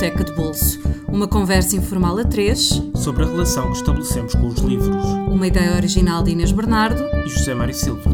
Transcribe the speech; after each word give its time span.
Biblioteca 0.00 0.24
de 0.24 0.32
Bolso. 0.32 0.80
Uma 1.08 1.28
conversa 1.28 1.76
informal 1.76 2.16
a 2.16 2.24
três 2.24 2.70
sobre 2.94 3.22
a 3.22 3.26
relação 3.26 3.70
que 3.70 3.76
estabelecemos 3.76 4.34
com 4.34 4.46
os 4.46 4.58
livros. 4.60 5.04
Uma 5.28 5.46
ideia 5.46 5.76
original 5.76 6.22
de 6.22 6.30
Inês 6.30 6.52
Bernardo 6.52 7.02
e 7.22 7.28
José 7.28 7.52
Mário 7.52 7.74
Silva. 7.74 8.10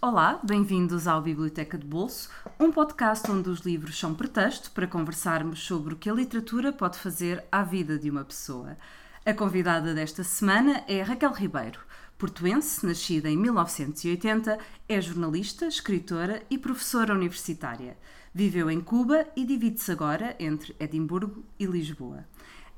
Olá, 0.00 0.40
bem-vindos 0.42 1.06
ao 1.06 1.20
Biblioteca 1.20 1.76
de 1.76 1.86
Bolso, 1.86 2.30
um 2.58 2.72
podcast 2.72 3.30
onde 3.30 3.50
os 3.50 3.60
livros 3.60 3.98
são 3.98 4.14
pretexto 4.14 4.70
para 4.70 4.86
conversarmos 4.86 5.62
sobre 5.62 5.92
o 5.92 5.98
que 5.98 6.08
a 6.08 6.14
literatura 6.14 6.72
pode 6.72 6.96
fazer 6.96 7.44
à 7.52 7.62
vida 7.62 7.98
de 7.98 8.08
uma 8.08 8.24
pessoa. 8.24 8.78
A 9.22 9.34
convidada 9.34 9.92
desta 9.92 10.24
semana 10.24 10.82
é 10.88 11.02
Raquel 11.02 11.34
Ribeiro. 11.34 11.80
Portuense, 12.16 12.86
nascida 12.86 13.28
em 13.28 13.36
1980, 13.36 14.58
é 14.88 14.98
jornalista, 14.98 15.66
escritora 15.66 16.42
e 16.48 16.56
professora 16.56 17.12
universitária. 17.12 17.98
Viveu 18.36 18.70
em 18.70 18.82
Cuba 18.82 19.26
e 19.34 19.46
divide-se 19.46 19.90
agora 19.90 20.36
entre 20.38 20.76
Edimburgo 20.78 21.42
e 21.58 21.64
Lisboa. 21.64 22.22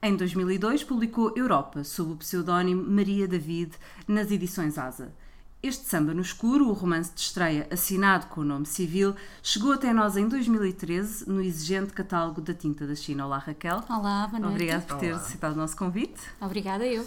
Em 0.00 0.14
2002 0.14 0.84
publicou 0.84 1.32
Europa, 1.34 1.82
sob 1.82 2.12
o 2.12 2.16
pseudónimo 2.16 2.88
Maria 2.88 3.26
David, 3.26 3.72
nas 4.06 4.30
edições 4.30 4.78
Asa. 4.78 5.12
Este 5.60 5.84
Samba 5.84 6.14
no 6.14 6.22
Escuro, 6.22 6.68
o 6.68 6.72
romance 6.72 7.12
de 7.12 7.22
estreia 7.22 7.66
assinado 7.72 8.28
com 8.28 8.42
o 8.42 8.44
nome 8.44 8.66
civil, 8.66 9.16
chegou 9.42 9.72
até 9.72 9.92
nós 9.92 10.16
em 10.16 10.28
2013 10.28 11.28
no 11.28 11.42
exigente 11.42 11.92
catálogo 11.92 12.40
da 12.40 12.54
Tinta 12.54 12.86
da 12.86 12.94
China. 12.94 13.26
Olá, 13.26 13.38
Raquel. 13.38 13.82
Olá, 13.90 14.28
boa 14.28 14.38
noite. 14.38 14.52
Obrigada 14.52 14.82
por 14.82 14.98
ter 14.98 15.12
aceitado 15.12 15.54
o 15.54 15.56
nosso 15.56 15.76
convite. 15.76 16.20
Obrigada, 16.40 16.86
eu. 16.86 17.04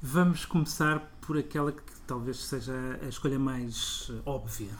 Vamos 0.00 0.44
começar 0.44 1.00
por 1.22 1.36
aquela 1.36 1.72
que 1.72 1.82
talvez 2.10 2.38
seja 2.38 2.98
a 3.00 3.06
escolha 3.06 3.38
mais 3.38 4.10
eh, 4.10 4.20
óbvia. 4.26 4.70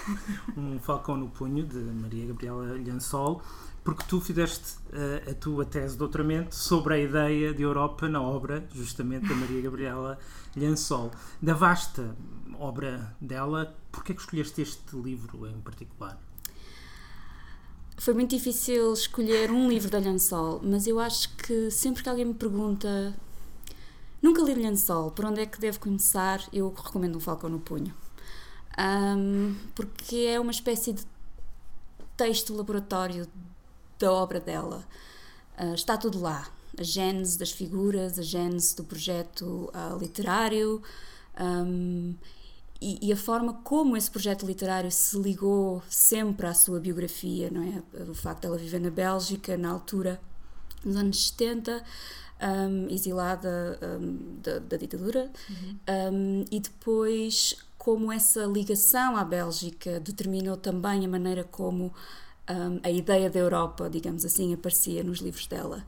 um 0.56 0.78
Falcão 0.78 1.18
no 1.18 1.28
Punho, 1.28 1.66
de 1.66 1.76
Maria 1.76 2.26
Gabriela 2.28 2.64
Lhansol, 2.78 3.42
porque 3.84 4.04
tu 4.08 4.18
fizeste 4.22 4.76
uh, 4.94 5.30
a 5.30 5.34
tua 5.34 5.66
tese 5.66 5.92
de 5.92 5.98
doutoramento 5.98 6.54
sobre 6.54 6.94
a 6.94 6.98
ideia 6.98 7.52
de 7.52 7.62
Europa 7.62 8.08
na 8.08 8.22
obra, 8.22 8.66
justamente, 8.72 9.28
da 9.28 9.34
Maria 9.34 9.60
Gabriela 9.60 10.18
Lhansol. 10.56 11.10
Da 11.42 11.52
vasta 11.52 12.16
obra 12.58 13.14
dela, 13.20 13.76
porquê 13.92 14.12
é 14.12 14.14
que 14.14 14.22
escolheste 14.22 14.62
este 14.62 14.96
livro 14.96 15.46
em 15.46 15.60
particular? 15.60 16.18
Foi 17.98 18.14
muito 18.14 18.30
difícil 18.30 18.94
escolher 18.94 19.50
um 19.50 19.68
livro 19.68 19.90
da 19.90 19.98
Lhansol, 19.98 20.62
mas 20.64 20.86
eu 20.86 20.98
acho 20.98 21.36
que 21.36 21.70
sempre 21.70 22.02
que 22.02 22.08
alguém 22.08 22.24
me 22.24 22.34
pergunta 22.34 23.14
Nunca 24.20 24.42
li 24.42 24.54
Lençol, 24.54 25.12
por 25.12 25.24
onde 25.24 25.40
é 25.40 25.46
que 25.46 25.60
devo 25.60 25.78
começar? 25.78 26.42
Eu 26.52 26.70
recomendo 26.70 27.16
um 27.16 27.20
Falcão 27.20 27.48
no 27.48 27.60
Punho. 27.60 27.94
Um, 28.78 29.54
porque 29.74 30.16
é 30.16 30.40
uma 30.40 30.50
espécie 30.50 30.92
de 30.92 31.06
texto 32.16 32.54
laboratório 32.54 33.28
da 33.98 34.12
obra 34.12 34.40
dela. 34.40 34.84
Uh, 35.58 35.74
está 35.74 35.96
tudo 35.96 36.20
lá. 36.20 36.48
A 36.76 36.82
gênese 36.82 37.38
das 37.38 37.52
figuras, 37.52 38.18
a 38.18 38.22
gênese 38.22 38.76
do 38.76 38.84
projeto 38.84 39.70
uh, 39.72 39.98
literário 39.98 40.82
um, 41.40 42.14
e, 42.80 43.08
e, 43.08 43.12
a 43.12 43.16
forma 43.16 43.54
como 43.64 43.96
esse 43.96 44.08
projeto 44.08 44.46
literário 44.46 44.90
se 44.90 45.18
ligou 45.18 45.82
sempre 45.88 46.46
à 46.46 46.54
sua 46.54 46.78
biografia, 46.78 47.50
não 47.50 47.62
é? 47.62 47.82
O 48.08 48.14
facto 48.14 48.42
de 48.42 48.46
ela 48.46 48.56
viver 48.56 48.80
na 48.80 48.90
Bélgica, 48.90 49.56
na 49.56 49.70
altura, 49.70 50.20
nos 50.84 50.96
anos 50.96 51.28
70 51.28 51.84
um, 52.40 52.88
exilada 52.88 53.78
um, 53.82 54.40
da, 54.42 54.58
da, 54.58 54.76
ditadura, 54.76 55.30
uhum. 55.48 55.78
um, 56.12 56.44
e 56.50 56.60
depois 56.60 57.56
como 57.76 58.12
essa 58.12 58.44
ligação 58.44 59.16
à 59.16 59.24
Bélgica 59.24 60.00
determinou 60.00 60.56
também 60.56 61.04
a 61.04 61.08
maneira 61.08 61.44
como 61.44 61.92
a 62.82 62.90
ideia 62.90 63.28
da 63.28 63.38
Europa, 63.38 63.90
digamos 63.90 64.24
assim, 64.24 64.54
aparecia 64.54 65.04
nos 65.04 65.18
livros 65.18 65.46
dela. 65.46 65.84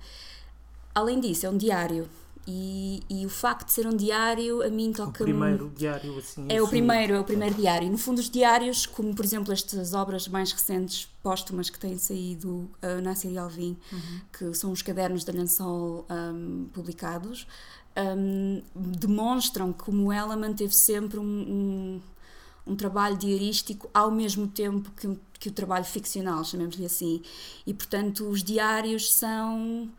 Além 0.95 1.19
disso, 1.19 1.47
é 1.47 1.51
um 1.51 1.57
diário 1.57 2.07
e, 2.47 3.03
e, 3.09 3.27
o 3.27 3.29
facto 3.29 3.67
de 3.67 3.73
ser 3.73 3.87
um 3.87 3.95
diário 3.95 4.63
a 4.63 4.69
mim 4.69 4.93
toca 4.93 5.23
o 5.23 5.25
primeiro 5.25 5.71
diário 5.77 6.19
assim 6.19 6.47
é 6.49 6.55
assim. 6.55 6.61
o 6.61 6.69
primeiro 6.69 7.15
é 7.15 7.21
o 7.21 7.25
primeiro 7.25 7.55
diário 7.55 7.91
no 7.91 7.99
fundo 7.99 8.19
os 8.19 8.31
diários 8.31 8.87
como 8.87 9.15
por 9.15 9.25
exemplo 9.25 9.53
estas 9.53 9.93
obras 9.93 10.27
mais 10.27 10.51
recentes 10.51 11.09
póstumas 11.23 11.69
que 11.69 11.79
têm 11.79 11.99
saído 11.99 12.71
uh, 12.83 13.01
na 13.03 13.15
Síria 13.15 13.43
Alvim 13.43 13.77
uhum. 13.93 14.21
que 14.33 14.55
são 14.55 14.73
os 14.73 14.81
cadernos 14.81 15.23
da 15.23 15.33
Lençol 15.33 16.07
um, 16.11 16.67
publicados 16.73 17.47
um, 17.97 18.63
demonstram 18.75 19.73
como 19.73 20.11
ela 20.11 20.37
manteve 20.37 20.75
sempre 20.75 21.19
um, 21.19 21.23
um, 21.23 22.01
um 22.67 22.75
trabalho 22.75 23.17
diarístico 23.17 23.91
ao 23.93 24.11
mesmo 24.11 24.49
tempo 24.49 24.91
que, 24.93 25.15
que 25.39 25.49
o 25.51 25.53
trabalho 25.53 25.85
ficcional 25.85 26.43
chamemos-lhe 26.43 26.87
assim 26.87 27.23
e 27.67 27.75
portanto 27.75 28.27
os 28.29 28.43
diários 28.43 29.13
são 29.13 29.91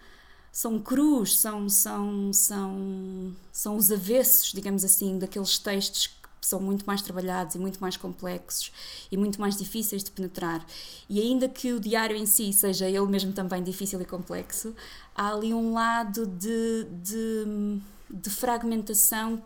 são 0.51 0.79
crus, 0.79 1.39
são, 1.39 1.69
são, 1.69 2.33
são, 2.33 3.35
são 3.51 3.77
os 3.77 3.91
avessos, 3.91 4.51
digamos 4.51 4.83
assim, 4.83 5.17
daqueles 5.17 5.57
textos 5.57 6.07
que 6.07 6.47
são 6.47 6.59
muito 6.59 6.83
mais 6.85 7.01
trabalhados 7.01 7.55
e 7.55 7.59
muito 7.59 7.79
mais 7.79 7.95
complexos 7.95 8.71
e 9.11 9.15
muito 9.15 9.39
mais 9.39 9.55
difíceis 9.55 10.03
de 10.03 10.11
penetrar. 10.11 10.65
E 11.07 11.21
ainda 11.21 11.47
que 11.47 11.71
o 11.71 11.79
diário 11.79 12.17
em 12.17 12.25
si 12.25 12.51
seja 12.51 12.89
ele 12.89 13.05
mesmo 13.05 13.31
também 13.31 13.63
difícil 13.63 14.01
e 14.01 14.05
complexo, 14.05 14.75
há 15.15 15.31
ali 15.31 15.53
um 15.53 15.73
lado 15.73 16.25
de, 16.25 16.87
de, 17.01 17.81
de 18.09 18.29
fragmentação 18.29 19.41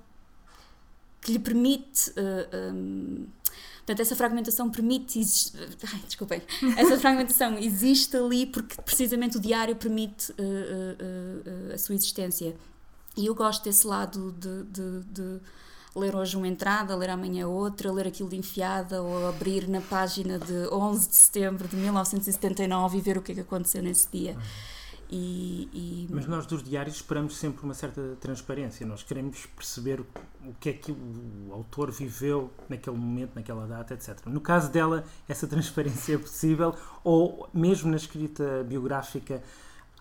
que 1.21 1.33
lhe 1.33 1.39
permite. 1.39 2.11
Uh, 2.11 2.73
um, 2.73 3.27
Portanto, 3.85 3.99
essa 3.99 4.15
fragmentação 4.15 4.67
permite. 4.67 5.19
Ai, 5.93 6.01
desculpem. 6.07 6.41
Essa 6.75 6.97
fragmentação 6.97 7.55
existe 7.59 8.17
ali 8.17 8.47
porque 8.47 8.81
precisamente 8.81 9.37
o 9.37 9.39
diário 9.39 9.75
permite 9.75 10.31
uh, 10.31 10.35
uh, 10.35 11.69
uh, 11.69 11.73
a 11.73 11.77
sua 11.77 11.93
existência. 11.93 12.55
E 13.15 13.27
eu 13.27 13.35
gosto 13.35 13.63
desse 13.63 13.85
lado 13.85 14.31
de, 14.39 14.63
de, 14.63 15.03
de, 15.03 15.39
ler 15.95 16.15
hoje 16.15 16.35
uma 16.35 16.47
entrada, 16.47 16.95
ler 16.95 17.11
amanhã 17.11 17.47
outra, 17.47 17.91
ler 17.91 18.07
aquilo 18.07 18.27
de 18.27 18.35
enfiada 18.35 19.01
ou 19.03 19.27
abrir 19.27 19.69
na 19.69 19.79
página 19.79 20.39
de 20.39 20.67
11 20.73 21.07
de 21.07 21.15
setembro 21.15 21.67
de 21.67 21.77
1979 21.77 22.97
e 22.97 23.01
ver 23.01 23.17
o 23.19 23.21
que 23.21 23.31
é 23.31 23.35
que 23.35 23.41
aconteceu 23.41 23.83
nesse 23.83 24.09
dia. 24.11 24.35
E, 25.09 25.69
e... 25.71 26.07
Mas 26.09 26.25
nós 26.25 26.45
dos 26.45 26.63
diários 26.63 26.95
esperamos 26.95 27.37
sempre 27.37 27.63
uma 27.63 27.73
certa 27.73 28.17
transparência, 28.19 28.85
nós 28.85 29.03
queremos 29.03 29.45
perceber 29.45 30.01
o 30.01 30.53
que 30.59 30.69
é 30.69 30.73
que 30.73 30.91
o 30.91 31.49
autor 31.51 31.91
viveu 31.91 32.51
naquele 32.67 32.97
momento, 32.97 33.35
naquela 33.35 33.67
data, 33.67 33.93
etc. 33.93 34.25
No 34.25 34.41
caso 34.41 34.71
dela, 34.71 35.03
essa 35.27 35.47
transparência 35.47 36.15
é 36.15 36.17
possível, 36.17 36.75
ou 37.03 37.47
mesmo 37.53 37.89
na 37.89 37.97
escrita 37.97 38.63
biográfica 38.67 39.43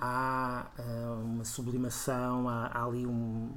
há 0.01 0.67
uh, 0.79 1.25
uma 1.25 1.45
sublimação, 1.45 2.49
há, 2.49 2.67
há 2.67 2.85
ali 2.85 3.07
um, 3.07 3.51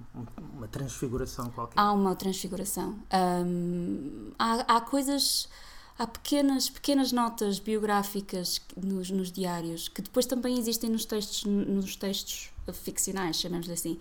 uma 0.53 0.67
transfiguração 0.67 1.49
qualquer? 1.49 1.79
Há 1.79 1.91
uma 1.91 2.15
transfiguração. 2.15 2.97
Um, 3.13 4.31
há, 4.37 4.77
há 4.77 4.81
coisas 4.81 5.49
há 5.97 6.05
pequenas, 6.05 6.69
pequenas 6.69 7.11
notas 7.11 7.59
biográficas 7.59 8.61
nos, 8.75 9.09
nos, 9.09 9.31
diários 9.31 9.87
que 9.87 10.01
depois 10.01 10.25
também 10.25 10.57
existem 10.57 10.89
nos 10.89 11.05
textos, 11.05 11.43
nos 11.45 11.95
textos 11.95 12.51
ficcionais, 12.73 13.39
chamamos 13.39 13.69
assim. 13.69 13.93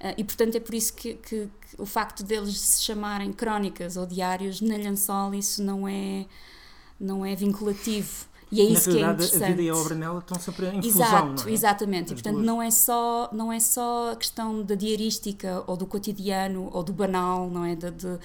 Uh, 0.00 0.14
e 0.16 0.24
portanto 0.24 0.54
é 0.56 0.60
por 0.60 0.74
isso 0.74 0.92
que, 0.94 1.14
que, 1.14 1.46
que, 1.46 1.50
o 1.80 1.86
facto 1.86 2.22
deles 2.22 2.58
se 2.58 2.82
chamarem 2.82 3.32
crónicas 3.32 3.96
ou 3.96 4.06
diários 4.06 4.60
na 4.60 4.76
Lençol 4.76 5.34
isso 5.34 5.62
não 5.62 5.88
é, 5.88 6.26
não 6.98 7.24
é 7.24 7.34
vinculativo. 7.34 8.29
E 8.52 8.60
é 8.60 8.64
isso 8.64 8.90
Na 8.90 8.96
que 8.96 9.02
é 9.02 9.10
interessante. 9.12 9.44
a 9.44 9.46
vida 9.48 9.62
e 9.62 9.68
a 9.68 9.76
obra 9.76 9.94
nela 9.94 10.18
estão 10.18 10.40
sempre 10.40 10.66
em 10.66 10.82
fusão, 10.82 11.06
Exato, 11.06 11.48
é? 11.48 11.52
exatamente. 11.52 12.10
e, 12.10 12.14
portanto, 12.14 12.38
não 12.38 12.60
é, 12.60 12.70
só, 12.70 13.28
não 13.32 13.52
é 13.52 13.60
só 13.60 14.12
a 14.12 14.16
questão 14.16 14.62
da 14.62 14.74
diarística 14.74 15.62
ou 15.66 15.76
do 15.76 15.86
cotidiano 15.86 16.68
ou 16.72 16.82
do 16.82 16.92
banal, 16.92 17.48
não 17.48 17.64
é? 17.64 17.76
De, 17.76 17.90
de 17.90 18.18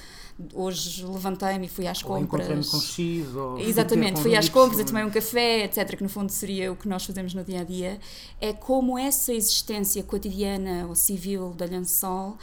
hoje 0.54 1.06
levantei-me 1.06 1.68
e 1.68 1.70
fui 1.70 1.88
às 1.88 2.02
ou 2.04 2.10
compras. 2.10 2.46
Encontrei-me 2.46 2.66
com 2.66 2.80
X. 2.80 3.36
Ou 3.36 3.60
exatamente, 3.60 4.22
fui 4.22 4.36
às 4.36 4.50
compras 4.50 4.80
e 4.80 4.84
tomei 4.84 5.04
um 5.04 5.12
café, 5.12 5.66
etc., 5.66 5.96
que 5.96 6.04
no 6.04 6.10
fundo 6.10 6.32
seria 6.32 6.72
o 6.72 6.76
que 6.76 6.88
nós 6.88 7.06
fazemos 7.06 7.34
no 7.34 7.44
dia 7.44 7.62
a 7.62 7.64
dia. 7.64 8.00
É 8.42 8.52
como 8.52 8.98
essa 8.98 9.32
existência 9.32 10.02
cotidiana 10.04 10.88
ou 10.88 10.96
civil 10.96 11.54
da 11.54 11.66
Lençol 11.66 12.38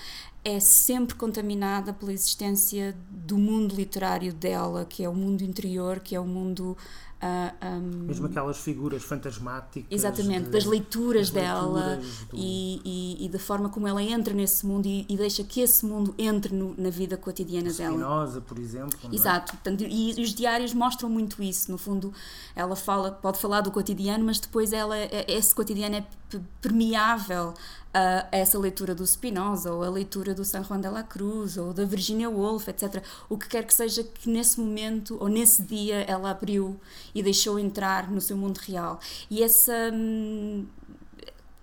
é 0.44 0.58
sempre 0.58 1.14
contaminada 1.14 1.92
pela 1.92 2.12
existência 2.12 2.96
do 3.08 3.38
mundo 3.38 3.76
literário 3.76 4.32
dela, 4.32 4.84
que 4.84 5.04
é 5.04 5.08
o 5.08 5.14
mundo 5.14 5.42
interior, 5.42 6.00
que 6.00 6.16
é 6.16 6.20
o 6.20 6.24
mundo 6.24 6.76
Uh, 7.22 7.66
um, 7.66 8.06
Mesmo 8.06 8.26
aquelas 8.26 8.58
figuras 8.58 9.04
fantasmáticas. 9.04 9.86
Exatamente, 9.88 10.46
de, 10.46 10.50
das 10.50 10.64
leituras 10.64 11.30
das 11.30 11.42
dela 11.44 11.90
leituras 11.90 12.16
do... 12.28 12.36
e, 12.36 12.80
e, 12.84 13.26
e, 13.26 13.28
da 13.28 13.38
forma 13.38 13.68
como 13.68 13.86
ela 13.86 14.02
entra 14.02 14.34
nesse 14.34 14.66
mundo 14.66 14.86
e, 14.86 15.06
e 15.08 15.16
deixa 15.16 15.44
que 15.44 15.60
esse 15.60 15.86
mundo 15.86 16.12
entre 16.18 16.52
no, 16.52 16.74
na 16.76 16.90
vida 16.90 17.16
cotidiana 17.16 17.68
Espinosa, 17.68 17.96
dela. 17.96 18.26
Spinoza, 18.26 18.40
por 18.40 18.58
exemplo. 18.58 18.98
É? 19.04 19.14
Exato, 19.14 19.52
portanto, 19.52 19.84
e, 19.88 20.20
os 20.20 20.34
diários 20.34 20.74
mostram 20.74 21.08
muito 21.08 21.40
isso. 21.40 21.70
No 21.70 21.78
fundo, 21.78 22.12
ela 22.56 22.74
fala, 22.74 23.12
pode 23.12 23.38
falar 23.38 23.60
do 23.60 23.70
cotidiano, 23.70 24.24
mas 24.24 24.40
depois 24.40 24.72
ela, 24.72 24.96
é, 24.96 25.24
esse 25.28 25.54
cotidiano 25.54 25.94
é 25.94 26.04
permeável 26.60 27.54
a 27.94 28.26
essa 28.32 28.58
leitura 28.58 28.94
do 28.94 29.06
Spinoza 29.06 29.72
ou 29.72 29.82
a 29.82 29.90
leitura 29.90 30.34
do 30.34 30.44
San 30.44 30.64
Juan 30.64 30.80
de 30.80 30.88
la 30.88 31.02
Cruz 31.02 31.56
ou 31.56 31.72
da 31.72 31.84
Virginia 31.84 32.30
Woolf, 32.30 32.68
etc. 32.68 33.02
O 33.28 33.36
que 33.36 33.48
quer 33.48 33.66
que 33.66 33.74
seja 33.74 34.02
que 34.02 34.28
nesse 34.30 34.58
momento 34.60 35.16
ou 35.20 35.28
nesse 35.28 35.62
dia 35.62 36.02
ela 36.02 36.30
abriu 36.30 36.80
e 37.14 37.22
deixou 37.22 37.58
entrar 37.58 38.10
no 38.10 38.20
seu 38.20 38.36
mundo 38.36 38.58
real. 38.58 38.98
E 39.30 39.42
essa 39.42 39.90
hum, 39.92 40.66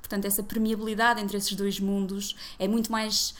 portanto 0.01 0.25
essa 0.25 0.43
permeabilidade 0.43 1.21
entre 1.21 1.37
esses 1.37 1.53
dois 1.53 1.79
mundos 1.79 2.35
é 2.59 2.67
muito 2.67 2.91
mais 2.91 3.33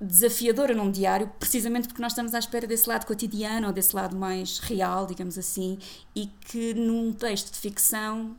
desafiadora 0.00 0.74
num 0.74 0.90
diário, 0.90 1.30
precisamente 1.38 1.88
porque 1.88 2.02
nós 2.02 2.12
estamos 2.12 2.34
à 2.34 2.38
espera 2.38 2.66
desse 2.66 2.88
lado 2.88 3.06
cotidiano 3.06 3.68
ou 3.68 3.72
desse 3.72 3.96
lado 3.96 4.14
mais 4.14 4.58
real, 4.58 5.06
digamos 5.06 5.38
assim, 5.38 5.78
e 6.14 6.26
que 6.26 6.74
num 6.74 7.12
texto 7.12 7.52
de 7.52 7.58
ficção 7.58 8.36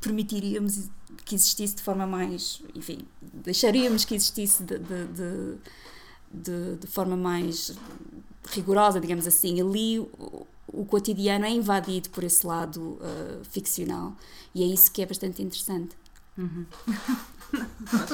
permitiríamos 0.00 0.90
que 1.24 1.34
existisse 1.34 1.76
de 1.76 1.82
forma 1.82 2.06
mais, 2.06 2.62
enfim, 2.74 2.98
deixaríamos 3.20 4.04
que 4.04 4.14
existisse 4.14 4.62
de, 4.62 4.78
de, 4.78 5.06
de, 5.06 5.56
de, 6.32 6.76
de 6.76 6.86
forma 6.86 7.16
mais 7.16 7.74
rigorosa, 8.50 9.00
digamos 9.00 9.26
assim. 9.26 9.60
Ali 9.60 10.00
o, 10.00 10.46
o, 10.66 10.84
cotidiano 10.84 11.44
é 11.44 11.50
invadido 11.50 12.10
por 12.10 12.24
esse 12.24 12.46
lado 12.46 12.80
uh, 12.80 13.44
ficcional 13.50 14.16
e 14.54 14.62
é 14.62 14.66
isso 14.66 14.90
que 14.90 15.02
é 15.02 15.06
bastante 15.06 15.42
interessante. 15.42 15.96
Uhum. 16.36 16.66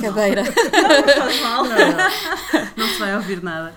Cadeira. 0.00 0.42
Não 0.44 1.14
faz 1.14 1.40
mal. 1.40 1.64
Não, 1.64 1.76
não. 1.76 2.76
não 2.76 2.88
se 2.88 2.98
vai 2.98 3.16
ouvir 3.16 3.42
nada. 3.42 3.74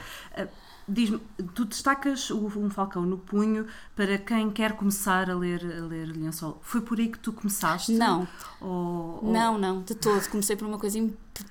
Diz-me, 0.92 1.22
tu 1.56 1.64
destacas 1.64 2.30
o 2.30 2.48
Um 2.48 2.70
Falcão 2.70 3.04
no 3.04 3.18
Punho 3.18 3.66
para 3.96 4.18
quem 4.18 4.52
quer 4.52 4.74
começar 4.74 5.30
a 5.30 5.36
ler, 5.36 5.62
a 5.64 5.86
ler 5.86 6.08
Lençol. 6.08 6.60
Foi 6.62 6.82
por 6.82 7.00
aí 7.00 7.08
que 7.08 7.18
tu 7.18 7.32
começaste? 7.32 7.94
Não. 7.94 8.28
Ou, 8.60 9.22
ou... 9.24 9.32
Não, 9.32 9.58
não, 9.58 9.82
de 9.82 9.96
todo. 9.96 10.28
Comecei 10.30 10.58
por 10.58 10.68
uma 10.68 10.78
coisa 10.78 11.00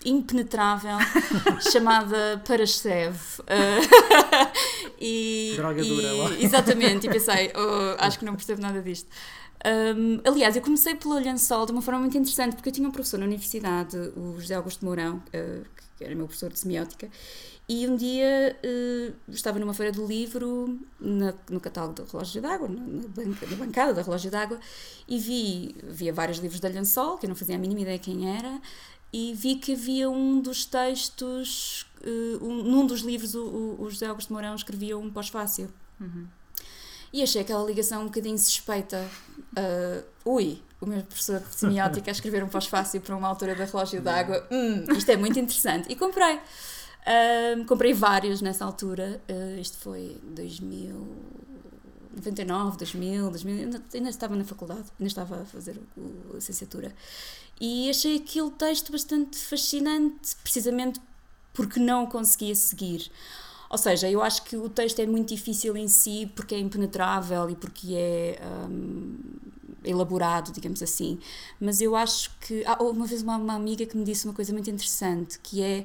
impenetrável 0.04 0.98
chamada 1.72 2.42
Parascev. 2.46 3.16
Uh, 3.40 4.92
e, 5.00 5.54
Droga 5.56 5.82
dura 5.82 6.06
e, 6.06 6.20
lá. 6.20 6.30
Exatamente, 6.38 7.06
e 7.06 7.10
pensei, 7.10 7.50
oh, 7.56 7.96
acho 7.98 8.18
que 8.18 8.26
não 8.26 8.36
percebo 8.36 8.60
nada 8.60 8.82
disto. 8.82 9.08
Um, 9.66 10.20
aliás, 10.24 10.56
eu 10.56 10.62
comecei 10.62 10.94
pelo 10.94 11.14
lençol 11.14 11.66
de 11.66 11.72
uma 11.72 11.82
forma 11.82 12.00
muito 12.00 12.16
interessante, 12.16 12.54
porque 12.54 12.70
eu 12.70 12.72
tinha 12.72 12.88
um 12.88 12.90
professor 12.90 13.18
na 13.18 13.26
universidade, 13.26 13.96
o 14.16 14.40
José 14.40 14.54
Augusto 14.54 14.84
Mourão, 14.84 15.16
uh, 15.16 15.64
que 15.96 16.04
era 16.04 16.14
meu 16.14 16.26
professor 16.26 16.50
de 16.50 16.58
semiótica, 16.58 17.10
e 17.68 17.86
um 17.86 17.94
dia 17.94 18.58
uh, 18.64 19.14
estava 19.28 19.58
numa 19.58 19.74
feira 19.74 19.92
do 19.92 20.04
livro, 20.04 20.80
na, 20.98 21.34
no 21.48 21.60
catálogo 21.60 21.94
do 21.94 22.04
Relógio 22.04 22.42
d'Água, 22.42 22.68
na, 22.68 23.06
banca, 23.08 23.46
na 23.46 23.56
bancada 23.56 23.94
da 23.94 24.02
Relógio 24.02 24.30
d'Água, 24.30 24.58
e 25.06 25.18
vi, 25.18 25.76
via 25.84 26.12
vários 26.12 26.38
livros 26.38 26.58
da 26.58 26.68
Lençol, 26.68 27.18
que 27.18 27.26
eu 27.26 27.28
não 27.28 27.36
fazia 27.36 27.54
a 27.54 27.58
mínima 27.58 27.82
ideia 27.82 27.98
quem 27.98 28.34
era, 28.34 28.60
e 29.12 29.34
vi 29.34 29.56
que 29.56 29.74
havia 29.74 30.08
um 30.08 30.40
dos 30.40 30.64
textos, 30.64 31.86
uh, 32.04 32.44
um, 32.44 32.62
num 32.62 32.86
dos 32.86 33.02
livros 33.02 33.34
o, 33.34 33.76
o, 33.78 33.90
José 33.90 34.06
Augusto 34.06 34.32
Mourão 34.32 34.54
escrevia 34.54 34.96
um 34.96 35.10
pós-fácil. 35.10 35.68
Uhum. 36.00 36.26
E 37.12 37.22
achei 37.22 37.42
aquela 37.42 37.64
ligação 37.64 38.02
um 38.02 38.04
bocadinho 38.06 38.38
suspeita. 38.38 39.08
Uh, 39.56 40.04
ui, 40.24 40.62
o 40.80 40.86
meu 40.86 41.02
professor 41.02 41.40
de 41.40 41.54
semiótica 41.54 42.10
a 42.10 42.12
escrever 42.12 42.42
um 42.42 42.48
pós-fácil 42.48 43.00
para 43.00 43.16
uma 43.16 43.28
autora 43.28 43.54
da 43.54 43.64
Relógio 43.64 44.00
d'Água. 44.00 44.46
Hum, 44.50 44.84
isto 44.96 45.10
é 45.10 45.16
muito 45.16 45.38
interessante. 45.38 45.90
E 45.90 45.96
comprei. 45.96 46.36
Uh, 46.36 47.64
comprei 47.66 47.92
vários 47.92 48.40
nessa 48.40 48.64
altura. 48.64 49.20
Uh, 49.28 49.60
isto 49.60 49.78
foi 49.78 50.16
2000. 50.22 51.40
99, 52.12 52.76
2000, 52.76 53.30
2000, 53.30 53.54
ainda, 53.54 53.82
ainda 53.94 54.10
estava 54.10 54.34
na 54.34 54.44
faculdade, 54.44 54.84
ainda 54.98 55.06
estava 55.06 55.42
a 55.42 55.44
fazer 55.44 55.80
a 55.96 56.34
licenciatura. 56.34 56.92
E 57.60 57.88
achei 57.88 58.16
aquele 58.16 58.50
texto 58.50 58.90
bastante 58.90 59.38
fascinante, 59.38 60.34
precisamente 60.42 61.00
porque 61.52 61.78
não 61.78 62.04
o 62.04 62.06
conseguia 62.08 62.54
seguir. 62.54 63.10
Ou 63.70 63.78
seja, 63.78 64.10
eu 64.10 64.20
acho 64.20 64.42
que 64.42 64.56
o 64.56 64.68
texto 64.68 64.98
é 64.98 65.06
muito 65.06 65.28
difícil 65.28 65.76
em 65.76 65.86
si 65.86 66.30
porque 66.34 66.56
é 66.56 66.58
impenetrável 66.58 67.48
e 67.48 67.54
porque 67.54 67.94
é 67.94 68.40
um, 68.68 69.16
elaborado, 69.84 70.50
digamos 70.50 70.82
assim. 70.82 71.20
Mas 71.60 71.80
eu 71.80 71.94
acho 71.94 72.36
que. 72.40 72.64
Ah, 72.66 72.82
uma 72.82 73.06
vez 73.06 73.22
uma, 73.22 73.36
uma 73.36 73.54
amiga 73.54 73.86
que 73.86 73.96
me 73.96 74.04
disse 74.04 74.26
uma 74.26 74.34
coisa 74.34 74.52
muito 74.52 74.68
interessante 74.68 75.38
que 75.38 75.62
é 75.62 75.84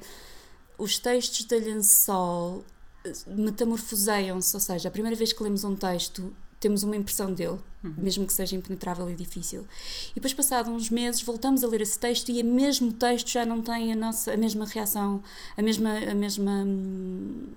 os 0.80 0.98
textos 0.98 1.46
da 1.46 1.58
Lençol 1.58 2.64
eh, 3.06 3.14
metamorfoseiam-se, 3.28 4.56
ou 4.56 4.60
seja, 4.60 4.90
a 4.90 4.92
primeira 4.92 5.16
vez 5.16 5.32
que 5.32 5.42
lemos 5.44 5.64
um 5.64 5.76
texto 5.76 6.34
temos 6.60 6.82
uma 6.82 6.96
impressão 6.96 7.32
dele, 7.32 7.60
uhum. 7.84 7.94
mesmo 7.98 8.26
que 8.26 8.34
seja 8.34 8.56
impenetrável 8.56 9.08
e 9.10 9.16
difícil. 9.16 9.68
E 10.12 10.16
depois, 10.16 10.34
passados 10.34 10.72
uns 10.72 10.90
meses, 10.90 11.22
voltamos 11.22 11.64
a 11.64 11.68
ler 11.68 11.82
esse 11.82 12.00
texto 12.00 12.30
e 12.30 12.42
o 12.42 12.46
mesmo 12.46 12.92
texto 12.92 13.30
já 13.30 13.46
não 13.46 13.62
tem 13.62 13.94
a, 13.94 13.96
nossa, 13.96 14.34
a 14.34 14.38
mesma 14.38 14.66
reação, 14.66 15.22
a 15.56 15.62
mesma, 15.62 15.98
a 16.00 16.16
mesma 16.16 16.64
hum, 16.66 17.48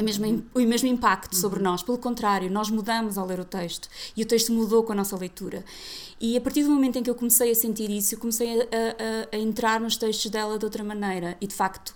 a 0.00 0.02
mesma, 0.02 0.26
o 0.54 0.60
mesmo 0.60 0.88
impacto 0.88 1.36
sobre 1.36 1.58
uhum. 1.58 1.64
nós. 1.64 1.82
Pelo 1.82 1.98
contrário, 1.98 2.50
nós 2.50 2.70
mudamos 2.70 3.16
ao 3.16 3.26
ler 3.26 3.38
o 3.38 3.44
texto 3.44 3.88
e 4.16 4.22
o 4.22 4.26
texto 4.26 4.52
mudou 4.52 4.82
com 4.82 4.92
a 4.92 4.94
nossa 4.94 5.16
leitura. 5.16 5.64
E 6.20 6.36
a 6.36 6.40
partir 6.40 6.64
do 6.64 6.70
momento 6.70 6.98
em 6.98 7.02
que 7.02 7.10
eu 7.10 7.14
comecei 7.14 7.50
a 7.50 7.54
sentir 7.54 7.90
isso, 7.90 8.14
eu 8.14 8.18
comecei 8.18 8.60
a, 8.60 8.64
a, 8.64 9.36
a 9.36 9.38
entrar 9.38 9.80
nos 9.80 9.96
textos 9.96 10.30
dela 10.30 10.58
de 10.58 10.64
outra 10.64 10.82
maneira. 10.82 11.36
E 11.40 11.46
de 11.46 11.54
facto, 11.54 11.94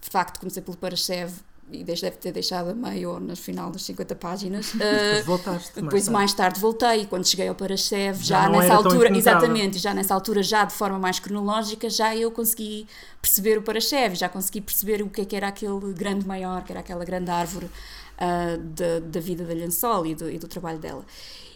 de 0.00 0.10
facto 0.10 0.38
comecei 0.38 0.62
pelo 0.62 0.76
Parachev 0.76 1.32
e 1.70 1.82
deve 1.82 2.10
ter 2.12 2.32
deixado 2.32 2.70
a 2.70 2.74
meio 2.74 3.12
ou 3.12 3.20
no 3.20 3.36
final 3.36 3.70
das 3.70 3.82
50 3.82 4.14
páginas. 4.16 4.72
Depois 4.74 5.22
uh, 5.22 5.24
voltaste. 5.24 5.80
Depois 5.80 6.08
mais 6.08 6.32
tarde 6.32 6.60
voltei 6.60 7.02
e 7.02 7.06
quando 7.06 7.26
cheguei 7.26 7.48
ao 7.48 7.54
Parachev, 7.54 8.22
já, 8.22 8.42
já 8.42 8.48
nessa 8.48 8.74
altura, 8.74 9.16
exatamente, 9.16 9.78
já 9.78 9.94
nessa 9.94 10.14
altura, 10.14 10.42
já 10.42 10.64
de 10.64 10.74
forma 10.74 10.98
mais 10.98 11.18
cronológica, 11.18 11.88
já 11.88 12.14
eu 12.14 12.30
consegui 12.30 12.86
perceber 13.20 13.58
o 13.58 13.62
Parachev, 13.62 14.14
já 14.14 14.28
consegui 14.28 14.60
perceber 14.60 15.02
o 15.02 15.08
que, 15.08 15.22
é 15.22 15.24
que 15.24 15.34
era 15.36 15.48
aquele 15.48 15.92
grande 15.92 16.26
maior, 16.26 16.62
que 16.62 16.72
era 16.72 16.80
aquela 16.80 17.04
grande 17.04 17.30
árvore 17.30 17.66
uh, 17.66 18.58
da, 18.58 19.00
da 19.00 19.20
vida 19.20 19.44
da 19.44 19.54
Lençol 19.54 20.06
e 20.06 20.14
do, 20.14 20.30
e 20.30 20.38
do 20.38 20.48
trabalho 20.48 20.78
dela. 20.78 21.04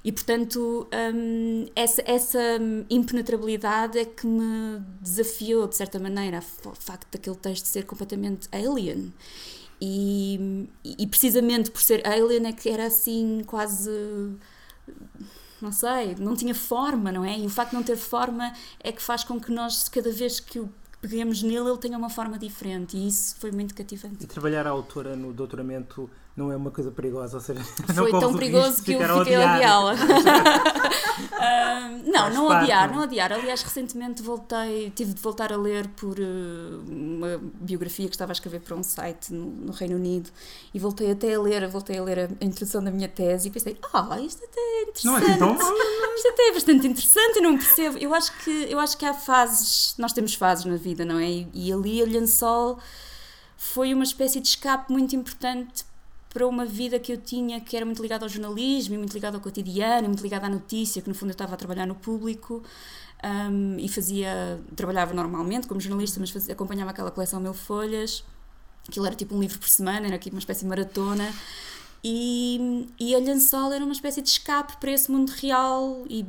E, 0.05 0.13
portanto, 0.13 0.89
um, 1.15 1.67
essa, 1.75 2.03
essa 2.07 2.39
impenetrabilidade 2.89 3.99
é 3.99 4.05
que 4.05 4.27
me 4.27 4.81
desafiou, 5.01 5.67
de 5.67 5.77
certa 5.77 5.99
maneira, 5.99 6.43
o 6.65 6.73
facto 6.75 7.07
daquele 7.11 7.37
texto 7.37 7.67
ser 7.67 7.85
completamente 7.85 8.49
alien. 8.53 9.13
E, 9.81 10.69
e 10.85 11.07
precisamente 11.07 11.71
por 11.71 11.81
ser 11.81 12.07
alien 12.07 12.47
é 12.47 12.53
que 12.53 12.69
era 12.69 12.87
assim 12.87 13.43
quase 13.47 13.91
não 15.61 15.73
sei, 15.73 16.15
não 16.19 16.37
tinha 16.37 16.55
forma, 16.55 17.11
não 17.11 17.25
é? 17.25 17.39
E 17.39 17.47
o 17.47 17.51
facto 17.51 17.71
de 17.71 17.77
não 17.77 17.83
ter 17.83 17.97
forma 17.97 18.53
é 18.81 18.93
que 18.93 19.03
faz 19.03 19.25
com 19.25 19.41
que 19.41 19.51
nós, 19.51 19.89
cada 19.89 20.11
vez 20.11 20.41
que 20.41 20.59
o 20.61 20.69
peguemos 21.01 21.43
nele, 21.43 21.69
ele 21.69 21.79
tenha 21.79 21.97
uma 21.97 22.11
forma 22.11 22.39
diferente 22.39 22.97
e 22.97 23.07
isso 23.07 23.37
foi 23.37 23.53
muito 23.53 23.75
cativante. 23.75 24.25
E 24.25 24.27
trabalhar 24.27 24.67
a 24.67 24.71
autora 24.71 25.15
no 25.15 25.33
doutoramento 25.33 26.11
não 26.39 26.53
é 26.53 26.57
uma 26.57 26.71
coisa 26.71 26.93
perigosa, 26.93 27.37
ou 27.37 27.43
seja, 27.43 27.61
foi 27.93 28.13
tão 28.13 28.33
perigoso 28.33 28.81
que 28.85 28.93
eu 28.93 29.01
fiquei 29.01 29.35
a 29.35 29.55
odiá-la. 29.55 29.95
uh, 29.95 29.99
não, 32.09 32.31
não 32.31 32.47
parte, 32.47 32.63
odiar, 32.63 32.89
não. 32.89 32.95
não 32.95 33.03
odiar. 33.03 33.33
Aliás, 33.33 33.61
recentemente 33.61 34.23
voltei, 34.23 34.93
tive 34.95 35.15
de 35.15 35.21
voltar 35.21 35.53
a 35.53 35.57
ler 35.57 35.89
por 35.89 36.17
uh, 36.17 36.85
uma 36.89 37.41
biografia 37.61 38.07
que 38.07 38.15
estava 38.15 38.31
a 38.31 38.35
escrever 38.35 38.61
para 38.61 38.77
um 38.77 38.85
site 38.85 39.35
no, 39.35 39.47
no, 39.47 39.73
Reino 39.73 39.97
Unido 39.97 40.31
e 40.73 40.79
voltei 40.79 41.11
até 41.11 41.35
a 41.35 41.41
ler, 41.41 41.67
voltei 41.67 41.99
a 41.99 42.05
ler 42.05 42.21
a, 42.21 42.29
a 42.41 42.45
introdução 42.45 42.85
da 42.85 42.93
minha 42.93 43.09
tese 43.09 43.49
e 43.49 43.51
pensei, 43.51 43.77
ah, 43.93 44.21
isto 44.21 44.45
até 44.45 44.61
é 44.61 44.83
interessante. 44.83 45.07
Não 45.07 45.19
é 45.19 45.37
tão 45.37 45.59
Isto 46.15 46.29
até 46.29 46.49
é 46.49 46.53
bastante 46.53 46.87
interessante, 46.87 47.37
eu 47.37 47.43
não 47.43 47.59
percebo. 47.59 47.99
Eu 47.99 48.15
acho 48.15 48.33
que 48.39 48.67
eu 48.71 48.79
acho 48.79 48.97
que 48.97 49.05
há 49.05 49.13
fases, 49.13 49.95
nós 49.99 50.13
temos 50.13 50.35
fases 50.35 50.65
na 50.65 50.77
vida, 50.77 51.05
não 51.05 51.19
é? 51.19 51.29
E, 51.29 51.49
e 51.53 51.73
ali 51.73 52.01
a 52.01 52.05
Lençol 52.05 52.79
foi 53.57 53.93
uma 53.93 54.05
espécie 54.05 54.41
de 54.41 54.49
escape 54.49 54.93
muito 54.93 55.17
importante 55.17 55.88
para 56.29 56.47
uma 56.47 56.65
vida 56.65 56.99
que 56.99 57.13
eu 57.13 57.17
tinha 57.17 57.61
que 57.61 57.77
era 57.77 57.87
muito 57.87 58.03
ligada 58.03 58.25
ao 58.25 58.29
jornalismo, 58.29 58.95
e 58.95 58.99
muito 58.99 59.13
ligada 59.13 59.37
ao 59.37 59.41
cotidiano, 59.43 60.05
e 60.05 60.09
muito 60.09 60.23
ligada 60.23 60.47
à 60.47 60.51
notícia, 60.51 61.01
que 61.01 61.09
no 61.09 61.15
fundo 61.15 61.31
eu 61.31 61.33
estava 61.33 61.55
a 61.55 61.57
trabalhar 61.57 61.87
no 61.87 61.95
público 61.95 62.63
um, 63.25 63.77
e 63.79 63.89
fazia, 63.89 64.61
trabalhava 64.77 65.13
normalmente 65.15 65.67
como 65.67 65.81
jornalista, 65.81 66.21
mas 66.21 66.31
fazia, 66.31 66.53
acompanhava 66.53 66.91
aquela 66.91 67.11
coleção 67.11 67.41
Mil 67.41 67.55
Folhas, 67.55 68.25
aquilo 68.89 69.07
era 69.07 69.15
tipo 69.15 69.35
um 69.35 69.41
livro 69.41 69.59
por 69.59 69.69
semana, 69.69 70.07
era 70.07 70.17
aqui 70.17 70.31
uma 70.31 70.39
espécie 70.39 70.61
de 70.61 70.67
maratona. 70.67 71.33
E, 72.03 72.87
e 72.99 73.15
a 73.15 73.19
Lençol 73.19 73.73
era 73.73 73.85
uma 73.85 73.93
espécie 73.93 74.23
de 74.23 74.29
escape 74.29 74.77
para 74.77 74.93
esse 74.93 75.11
mundo 75.11 75.31
real 75.31 76.05
e 76.09 76.25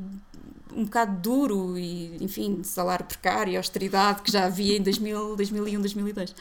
um 0.76 0.86
bocado 0.86 1.20
duro 1.22 1.78
e, 1.78 2.18
enfim, 2.24 2.64
salário 2.64 3.06
precário, 3.06 3.58
austeridade 3.58 4.22
que 4.24 4.32
já 4.32 4.46
havia 4.46 4.78
em 4.78 4.82
2000, 4.82 5.36
2001, 5.36 5.82
2002. 5.82 6.36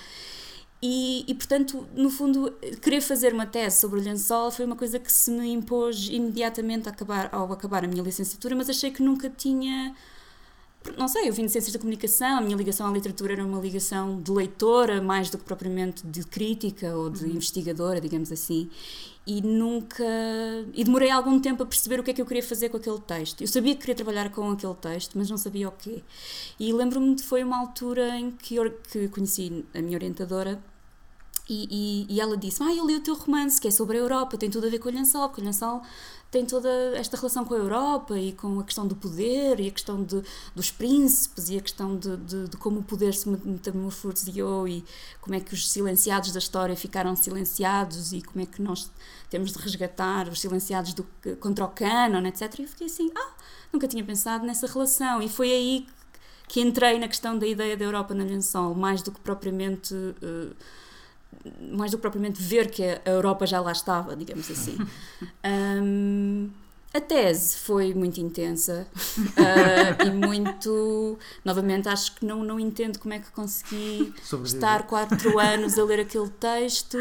E, 0.81 1.25
e, 1.27 1.35
portanto, 1.35 1.89
no 1.95 2.09
fundo, 2.09 2.53
querer 2.81 3.01
fazer 3.01 3.33
uma 3.33 3.47
tese 3.47 3.81
sobre 3.81 3.99
o 3.99 4.03
lençol 4.03 4.51
foi 4.51 4.65
uma 4.65 4.77
coisa 4.77 4.99
que 4.99 5.13
se 5.13 5.31
me 5.31 5.53
impôs 5.53 6.09
imediatamente 6.09 6.89
acabar, 6.89 7.29
ao 7.33 7.53
acabar 7.53 7.85
a 7.85 7.89
minha 7.89 8.03
licenciatura, 8.03 8.55
mas 8.55 8.71
achei 8.71 8.91
que 8.91 9.03
nunca 9.03 9.29
tinha 9.29 9.95
não 10.97 11.09
sei, 11.09 11.29
eu 11.29 11.33
vim 11.33 11.45
de 11.45 11.53
Ciências 11.53 11.73
da 11.73 11.79
Comunicação, 11.79 12.39
a 12.39 12.41
minha 12.41 12.57
ligação 12.57 12.87
à 12.87 12.91
literatura 12.91 13.35
era 13.35 13.45
uma 13.45 13.61
ligação 13.61 14.21
de 14.23 14.31
leitora, 14.31 15.03
mais 15.03 15.29
do 15.29 15.37
que 15.37 15.45
propriamente 15.45 16.07
de 16.07 16.25
crítica 16.25 16.97
ou 16.97 17.11
de 17.11 17.25
uhum. 17.25 17.33
investigadora, 17.33 18.01
digamos 18.01 18.31
assim. 18.33 18.71
E 19.31 19.43
nunca. 19.43 20.03
E 20.73 20.83
demorei 20.83 21.11
algum 21.11 21.39
tempo 21.39 21.63
a 21.63 21.67
perceber 21.67 22.01
o 22.01 22.03
que 22.03 22.13
é 22.13 22.15
que 22.15 22.23
eu 22.23 22.25
queria 22.25 22.43
fazer 22.43 22.71
com 22.71 22.79
aquele 22.79 22.99
texto. 23.01 23.43
Eu 23.43 23.47
sabia 23.47 23.75
que 23.75 23.81
queria 23.81 23.95
trabalhar 23.95 24.31
com 24.31 24.51
aquele 24.51 24.75
texto, 24.77 25.19
mas 25.19 25.29
não 25.29 25.37
sabia 25.37 25.69
o 25.69 25.73
quê. 25.73 26.03
E 26.59 26.73
lembro-me 26.73 27.15
de 27.15 27.23
foi 27.23 27.45
uma 27.45 27.59
altura 27.59 28.17
em 28.17 28.31
que, 28.31 28.57
que 28.91 29.07
conheci 29.09 29.67
a 29.75 29.83
minha 29.83 29.99
orientadora 29.99 30.59
e, 31.49 32.07
e, 32.09 32.15
e, 32.15 32.21
ela 32.21 32.37
disse: 32.37 32.63
Ah, 32.63 32.75
eu 32.75 32.87
li 32.87 32.95
o 32.95 33.01
teu 33.01 33.15
romance, 33.15 33.61
que 33.61 33.67
é 33.67 33.71
sobre 33.71 33.97
a 33.97 34.01
Europa, 34.01 34.37
tem 34.37 34.51
tudo 34.51 34.67
a 34.67 34.71
ver 34.71 34.79
com 34.79 34.89
o 34.89 34.93
lençol, 34.93 35.29
porque 35.29 35.41
o 35.41 35.45
lençol 35.45 35.83
tem 36.31 36.45
toda 36.45 36.69
esta 36.95 37.17
relação 37.17 37.45
com 37.45 37.55
a 37.55 37.57
Europa 37.57 38.19
e 38.19 38.33
com 38.33 38.61
a 38.61 38.65
questão 38.65 38.87
do 38.87 38.95
poder 38.95 39.59
e 39.61 39.69
a 39.69 39.71
questão 39.71 40.03
de, 40.03 40.23
dos 40.55 40.71
príncipes 40.71 41.49
e 41.49 41.57
a 41.57 41.61
questão 41.61 41.97
de, 41.97 42.17
de, 42.19 42.49
de 42.49 42.57
como 42.59 42.81
o 42.81 42.83
poder 42.83 43.15
se 43.15 43.29
metamorfoseou 43.29 44.69
e 44.69 44.85
como 45.23 45.35
é 45.35 45.41
que 45.41 45.55
os 45.55 45.71
silenciados 45.71 46.31
da 46.33 46.39
história 46.39 46.77
ficaram 46.77 47.17
silenciados 47.17 48.13
e 48.13 48.21
como 48.21 48.43
é 48.43 48.47
que 48.47 48.61
nós 48.61 48.91
temos 49.31 49.53
de 49.53 49.59
resgatar 49.59 50.29
os 50.29 50.41
silenciados 50.41 50.93
do, 50.93 51.07
contra 51.41 51.65
o 51.65 51.69
canon, 51.69 52.27
etc. 52.27 52.59
E 52.59 52.63
eu 52.63 52.69
fiquei 52.69 52.87
assim: 52.89 53.11
Ah, 53.17 53.33
nunca 53.73 53.89
tinha 53.89 54.05
pensado 54.05 54.45
nessa 54.47 54.67
relação. 54.67 55.23
E 55.23 55.29
foi 55.31 55.51
aí 55.51 55.87
que 56.47 56.61
entrei 56.61 56.99
na 56.99 57.09
questão 57.09 57.39
da 57.39 57.47
ideia 57.47 57.77
da 57.77 57.85
Europa 57.85 58.15
na 58.15 58.25
lençol, 58.25 58.75
mais 58.75 59.03
do 59.03 59.13
que 59.13 59.21
propriamente. 59.21 59.95
Uh, 59.95 60.55
mais 61.73 61.91
do 61.91 61.99
que 61.99 62.03
propriamente 62.03 62.43
ver 62.43 62.71
que 62.71 62.83
a 62.83 63.11
Europa 63.11 63.47
já 63.47 63.61
lá 63.61 63.73
estava, 63.73 64.17
digamos 64.17 64.51
assim. 64.51 64.77
Um, 65.45 66.51
a 66.93 67.01
tese 67.01 67.57
foi 67.59 67.93
muito 67.93 68.19
intensa 68.19 68.87
uh, 68.97 70.03
e 70.07 70.11
muito. 70.11 71.19
Novamente, 71.45 71.89
acho 71.89 72.15
que 72.15 72.25
não, 72.25 72.43
não 72.43 72.59
entendo 72.59 72.99
como 72.99 73.15
é 73.15 73.19
que 73.19 73.31
consegui 73.31 74.13
estar 74.45 74.87
quatro 74.87 75.39
anos 75.39 75.79
a 75.79 75.85
ler 75.85 76.01
aquele 76.01 76.31
texto, 76.31 76.99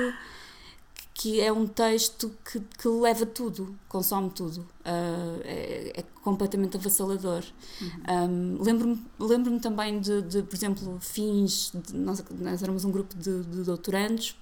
que 1.18 1.42
é 1.42 1.52
um 1.52 1.66
texto 1.66 2.32
que, 2.46 2.60
que 2.60 2.88
leva 2.88 3.26
tudo, 3.26 3.76
consome 3.90 4.30
tudo. 4.30 4.62
Uh, 4.86 5.42
é, 5.44 5.94
é, 5.98 6.04
completamente 6.24 6.78
avassalador. 6.78 7.44
Uhum. 7.82 8.58
Um, 8.58 8.64
lembro-me 8.64 9.06
lembro 9.20 9.60
também 9.60 10.00
de, 10.00 10.22
de, 10.22 10.44
por 10.44 10.56
exemplo, 10.56 11.00
fins. 11.02 11.72
De, 11.74 11.96
nós, 11.96 12.24
nós 12.40 12.62
éramos 12.62 12.86
um 12.86 12.92
grupo 12.92 13.16
de, 13.16 13.44
de 13.46 13.64
doutorandos 13.64 14.36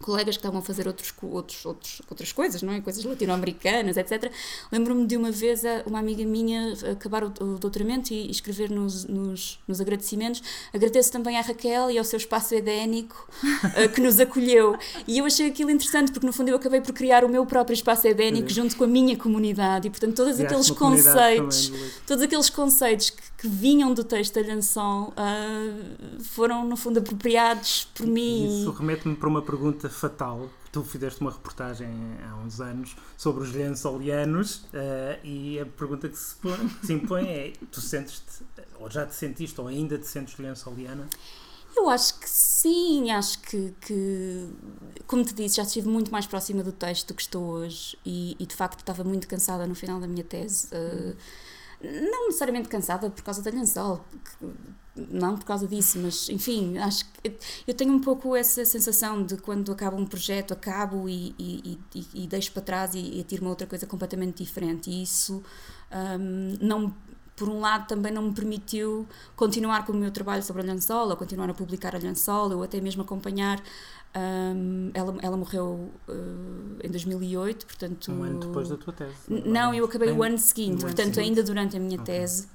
colegas 0.00 0.36
que 0.36 0.40
estavam 0.40 0.60
a 0.60 0.62
fazer 0.62 0.86
outros, 0.86 1.12
outros, 1.22 1.64
outros, 1.66 2.02
outras 2.08 2.32
coisas, 2.32 2.62
não 2.62 2.72
é? 2.72 2.80
Coisas 2.80 3.04
latino-americanas, 3.04 3.96
etc. 3.96 4.32
Lembro-me 4.72 5.06
de 5.06 5.16
uma 5.16 5.30
vez 5.30 5.62
uma 5.86 5.98
amiga 5.98 6.24
minha 6.24 6.72
acabar 6.90 7.22
o, 7.22 7.26
o 7.40 7.58
doutoramento 7.58 8.12
e 8.12 8.30
escrever 8.30 8.70
nos, 8.70 9.04
nos, 9.04 9.58
nos, 9.68 9.80
agradecimentos. 9.80 10.42
Agradeço 10.72 11.12
também 11.12 11.36
à 11.36 11.42
Raquel 11.42 11.90
e 11.90 11.98
ao 11.98 12.04
seu 12.04 12.16
espaço 12.16 12.54
edénico 12.54 13.28
uh, 13.44 13.88
que 13.90 14.00
nos 14.00 14.18
acolheu. 14.18 14.76
E 15.06 15.18
eu 15.18 15.26
achei 15.26 15.48
aquilo 15.48 15.70
interessante 15.70 16.12
porque, 16.12 16.26
no 16.26 16.32
fundo, 16.32 16.48
eu 16.48 16.56
acabei 16.56 16.80
por 16.80 16.94
criar 16.94 17.22
o 17.24 17.28
meu 17.28 17.44
próprio 17.44 17.74
espaço 17.74 18.08
edénico 18.08 18.48
junto 18.48 18.76
com 18.76 18.84
a 18.84 18.88
minha 18.88 19.16
comunidade 19.16 19.88
e, 19.88 19.90
portanto, 19.90 20.16
todos 20.16 20.40
aqueles 20.40 20.70
conceitos, 20.70 21.68
também, 21.68 21.90
todos 22.06 22.24
aqueles 22.24 22.48
conceitos 22.48 23.10
que, 23.10 23.22
que, 23.38 23.48
vinham 23.48 23.92
do 23.92 24.02
texto 24.02 24.40
da 24.40 24.54
Lançon 24.54 25.12
uh, 25.12 26.22
foram, 26.22 26.64
no 26.64 26.76
fundo, 26.76 27.00
apropriados 27.00 27.86
por 27.94 28.06
mim. 28.06 28.60
Isso 28.60 28.70
remete-me 28.70 29.14
para 29.14 29.28
uma 29.28 29.42
pergunta 29.42 29.89
fatal. 29.92 30.48
Tu 30.72 30.82
fizeste 30.84 31.20
uma 31.20 31.30
reportagem 31.30 31.88
há 32.28 32.36
uns 32.36 32.60
anos 32.60 32.96
sobre 33.16 33.42
os 33.42 33.52
lençolianos 33.52 34.56
uh, 34.56 35.24
e 35.24 35.58
a 35.58 35.66
pergunta 35.66 36.08
que 36.08 36.16
se, 36.16 36.34
põe, 36.36 36.68
que 36.68 36.86
se 36.86 36.92
impõe 36.92 37.28
é: 37.28 37.52
tu 37.70 37.80
sentes-te, 37.80 38.44
ou 38.78 38.90
já 38.90 39.04
te 39.06 39.14
sentiste, 39.14 39.60
ou 39.60 39.66
ainda 39.66 39.98
te 39.98 40.06
sentes 40.06 40.38
lençoliana? 40.38 41.08
Eu 41.76 41.88
acho 41.88 42.18
que 42.18 42.28
sim, 42.28 43.10
acho 43.10 43.40
que, 43.42 43.72
que, 43.80 44.48
como 45.06 45.24
te 45.24 45.32
disse, 45.34 45.56
já 45.56 45.62
estive 45.62 45.88
muito 45.88 46.10
mais 46.10 46.26
próxima 46.26 46.64
do 46.64 46.72
texto 46.72 47.08
do 47.08 47.14
que 47.14 47.22
estou 47.22 47.44
hoje 47.44 47.96
e, 48.04 48.36
e 48.38 48.46
de 48.46 48.54
facto 48.54 48.80
estava 48.80 49.04
muito 49.04 49.28
cansada 49.28 49.66
no 49.66 49.74
final 49.74 50.00
da 50.00 50.08
minha 50.08 50.24
tese. 50.24 50.66
Uh, 50.66 51.16
não 51.82 52.26
necessariamente 52.26 52.68
cansada 52.68 53.08
por 53.08 53.22
causa 53.22 53.40
da 53.40 53.50
lençol, 53.50 54.04
não 54.96 55.36
por 55.36 55.44
causa 55.44 55.66
disso, 55.66 55.98
mas 56.00 56.28
enfim, 56.28 56.78
acho 56.78 57.04
que 57.12 57.32
eu 57.66 57.74
tenho 57.74 57.92
um 57.92 58.00
pouco 58.00 58.34
essa 58.34 58.64
sensação 58.64 59.24
de 59.24 59.36
quando 59.36 59.70
acaba 59.72 59.96
um 59.96 60.04
projeto, 60.04 60.52
acabo 60.52 61.08
e, 61.08 61.34
e, 61.38 61.78
e, 61.94 62.06
e 62.24 62.26
deixo 62.26 62.52
para 62.52 62.62
trás 62.62 62.94
e, 62.94 62.98
e 62.98 63.20
atiro 63.20 63.42
uma 63.42 63.50
outra 63.50 63.66
coisa 63.66 63.86
completamente 63.86 64.42
diferente. 64.42 64.90
E 64.90 65.02
isso 65.02 65.42
um, 66.20 66.56
não 66.60 66.94
por 67.36 67.48
um 67.48 67.58
lado 67.58 67.88
também 67.88 68.12
não 68.12 68.22
me 68.22 68.34
permitiu 68.34 69.08
continuar 69.34 69.86
com 69.86 69.92
o 69.92 69.96
meu 69.96 70.10
trabalho 70.10 70.42
sobre 70.42 70.60
a 70.60 70.64
lençol, 70.66 71.08
ou 71.08 71.16
continuar 71.16 71.48
a 71.48 71.54
publicar 71.54 71.96
a 71.96 71.98
lençol, 71.98 72.52
ou 72.52 72.62
até 72.62 72.78
mesmo 72.82 73.00
acompanhar 73.00 73.62
um, 74.14 74.90
ela, 74.92 75.16
ela 75.22 75.36
morreu 75.38 75.90
uh, 76.06 76.78
em 76.82 76.90
2008, 76.90 77.64
portanto. 77.64 78.12
Um 78.12 78.22
ano 78.24 78.40
depois 78.40 78.68
da 78.68 78.76
tua 78.76 78.92
tese. 78.92 79.14
Não, 79.28 79.72
eu 79.72 79.86
acabei 79.86 80.12
o 80.12 80.22
ano 80.22 80.36
seguinte, 80.36 80.82
portanto, 80.82 81.14
seguinte. 81.14 81.20
ainda 81.20 81.42
durante 81.42 81.76
a 81.76 81.80
minha 81.80 81.98
okay. 82.00 82.16
tese. 82.16 82.48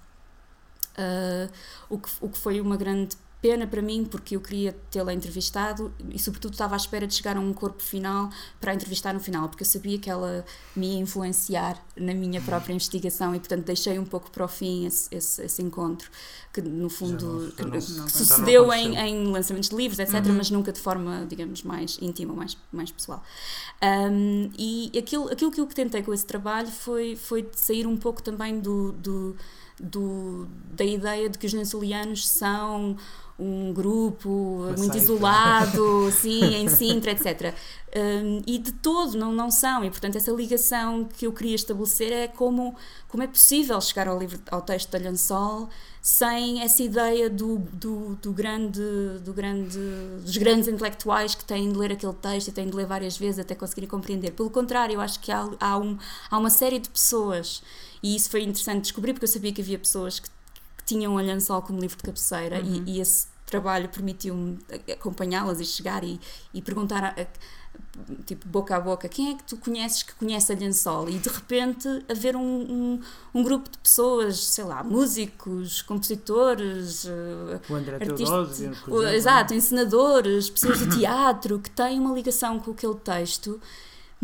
Uh, 0.97 1.51
o, 1.89 1.97
que, 1.99 2.09
o 2.21 2.29
que 2.29 2.37
foi 2.37 2.61
uma 2.61 2.77
grande 2.77 3.17
pena 3.45 3.67
para 3.67 3.79
mim 3.79 4.03
porque 4.03 4.35
eu 4.35 4.41
queria 4.41 4.75
tê-la 4.89 5.13
entrevistado 5.13 5.93
e 6.09 6.17
sobretudo 6.17 6.53
estava 6.53 6.73
à 6.73 6.77
espera 6.77 7.05
de 7.05 7.13
chegar 7.13 7.37
a 7.37 7.39
um 7.39 7.53
corpo 7.53 7.83
final 7.83 8.27
para 8.59 8.71
a 8.71 8.73
entrevistar 8.73 9.13
no 9.13 9.19
final 9.19 9.47
porque 9.47 9.61
eu 9.61 9.67
sabia 9.67 9.99
que 9.99 10.09
ela 10.09 10.43
me 10.75 10.93
ia 10.93 10.99
influenciar 10.99 11.79
na 11.95 12.15
minha 12.15 12.41
própria 12.41 12.73
investigação 12.73 13.35
e 13.35 13.39
portanto 13.39 13.63
deixei 13.63 13.99
um 13.99 14.03
pouco 14.03 14.31
para 14.31 14.45
o 14.45 14.47
fim 14.47 14.87
esse, 14.87 15.13
esse, 15.13 15.43
esse 15.43 15.61
encontro 15.61 16.09
que 16.51 16.59
no 16.59 16.89
fundo 16.89 17.53
não, 17.59 17.67
não, 17.67 18.09
sucedeu 18.09 18.73
em, 18.73 18.97
em, 18.97 19.27
lançamentos 19.27 19.69
de 19.69 19.75
livros 19.75 19.99
etc 19.99 20.25
uhum. 20.25 20.33
mas 20.33 20.49
nunca 20.49 20.71
de 20.71 20.79
forma 20.79 21.23
digamos 21.29 21.61
mais 21.61 21.99
íntima 22.01 22.33
mais 22.33 22.57
mais 22.71 22.89
pessoal. 22.89 23.21
Um, 23.83 24.49
e 24.57 24.91
aquilo 24.97 25.31
aquilo 25.31 25.51
que 25.51 25.61
eu 25.61 25.67
tentei 25.67 26.01
com 26.01 26.11
esse 26.11 26.25
trabalho 26.25 26.69
foi 26.69 27.15
foi 27.15 27.47
sair 27.53 27.85
um 27.85 27.95
pouco 27.95 28.23
também 28.23 28.59
do, 28.59 28.91
do 28.93 29.35
do, 29.79 30.47
da 30.71 30.83
ideia 30.83 31.29
de 31.29 31.37
que 31.37 31.45
os 31.45 31.53
nancelianos 31.53 32.27
são 32.27 32.97
um 33.37 33.73
grupo 33.73 34.29
Uma 34.29 34.77
muito 34.77 34.97
isolado, 34.97 36.09
sim, 36.21 36.55
em 36.55 36.69
Sintra, 36.69 37.11
etc. 37.11 37.53
Um, 37.95 38.41
e 38.47 38.57
de 38.57 38.71
todo 38.71 39.17
não, 39.17 39.33
não 39.33 39.51
são, 39.51 39.83
e 39.83 39.89
portanto 39.89 40.15
essa 40.15 40.31
ligação 40.31 41.03
que 41.03 41.27
eu 41.27 41.33
queria 41.33 41.55
estabelecer 41.55 42.13
é 42.13 42.27
como, 42.27 42.75
como 43.09 43.23
é 43.23 43.27
possível 43.27 43.79
chegar 43.81 44.07
ao, 44.07 44.17
livro, 44.17 44.39
ao 44.49 44.61
texto 44.61 44.89
da 44.89 44.97
Lençol 44.97 45.69
sem 46.01 46.61
essa 46.61 46.83
ideia 46.83 47.29
do, 47.29 47.57
do, 47.57 48.15
do, 48.21 48.31
grande, 48.31 48.79
do 49.23 49.33
grande, 49.33 49.79
dos 50.21 50.37
grandes 50.37 50.67
intelectuais 50.67 51.33
que 51.33 51.43
têm 51.43 51.71
de 51.71 51.77
ler 51.77 51.91
aquele 51.91 52.13
texto 52.13 52.49
e 52.49 52.51
têm 52.51 52.69
de 52.69 52.75
ler 52.75 52.85
várias 52.85 53.17
vezes 53.17 53.39
até 53.39 53.55
conseguirem 53.55 53.89
compreender. 53.89 54.31
Pelo 54.31 54.51
contrário, 54.51 54.93
eu 54.93 55.01
acho 55.01 55.19
que 55.19 55.31
há, 55.31 55.49
há, 55.59 55.77
um, 55.79 55.97
há 56.29 56.37
uma 56.37 56.51
série 56.51 56.77
de 56.77 56.89
pessoas, 56.89 57.63
e 58.01 58.15
isso 58.15 58.29
foi 58.29 58.43
interessante 58.43 58.83
descobrir, 58.83 59.13
porque 59.13 59.25
eu 59.25 59.29
sabia 59.29 59.51
que 59.51 59.61
havia 59.61 59.79
pessoas 59.79 60.19
que 60.19 60.29
tinham 60.85 61.17
a 61.17 61.21
Lençol 61.21 61.61
como 61.61 61.79
livro 61.79 61.97
de 61.97 62.03
cabeceira 62.03 62.61
uhum. 62.61 62.83
e, 62.85 62.97
e, 62.97 63.01
esse 63.01 63.27
trabalho 63.45 63.89
permitiu-me 63.89 64.59
acompanhá-las 64.91 65.59
e 65.59 65.65
chegar 65.65 66.03
e, 66.03 66.19
e 66.53 66.61
perguntar 66.61 67.03
a, 67.03 67.09
a, 67.09 67.25
tipo 68.25 68.47
boca 68.47 68.75
a 68.75 68.79
boca 68.79 69.07
quem 69.07 69.31
é 69.31 69.35
que 69.35 69.43
tu 69.43 69.57
conheces 69.57 70.03
que 70.03 70.13
conhece 70.15 70.51
a 70.51 70.55
Lençol? 70.55 71.09
E 71.09 71.17
de 71.17 71.29
repente 71.29 71.87
haver 72.09 72.35
um, 72.35 72.41
um, 72.41 73.01
um 73.33 73.43
grupo 73.43 73.69
de 73.69 73.77
pessoas 73.77 74.37
sei 74.39 74.63
lá 74.63 74.83
músicos 74.83 75.81
compositores 75.81 77.05
o 77.69 77.75
André 77.75 77.95
artistas, 77.95 78.61
o, 78.87 79.03
exato 79.03 79.53
encenadores 79.53 80.49
pessoas 80.49 80.79
de 80.79 80.97
teatro 80.97 81.59
que 81.59 81.69
têm 81.69 81.99
uma 81.99 82.13
ligação 82.13 82.59
com 82.59 82.71
aquele 82.71 82.95
texto 82.95 83.59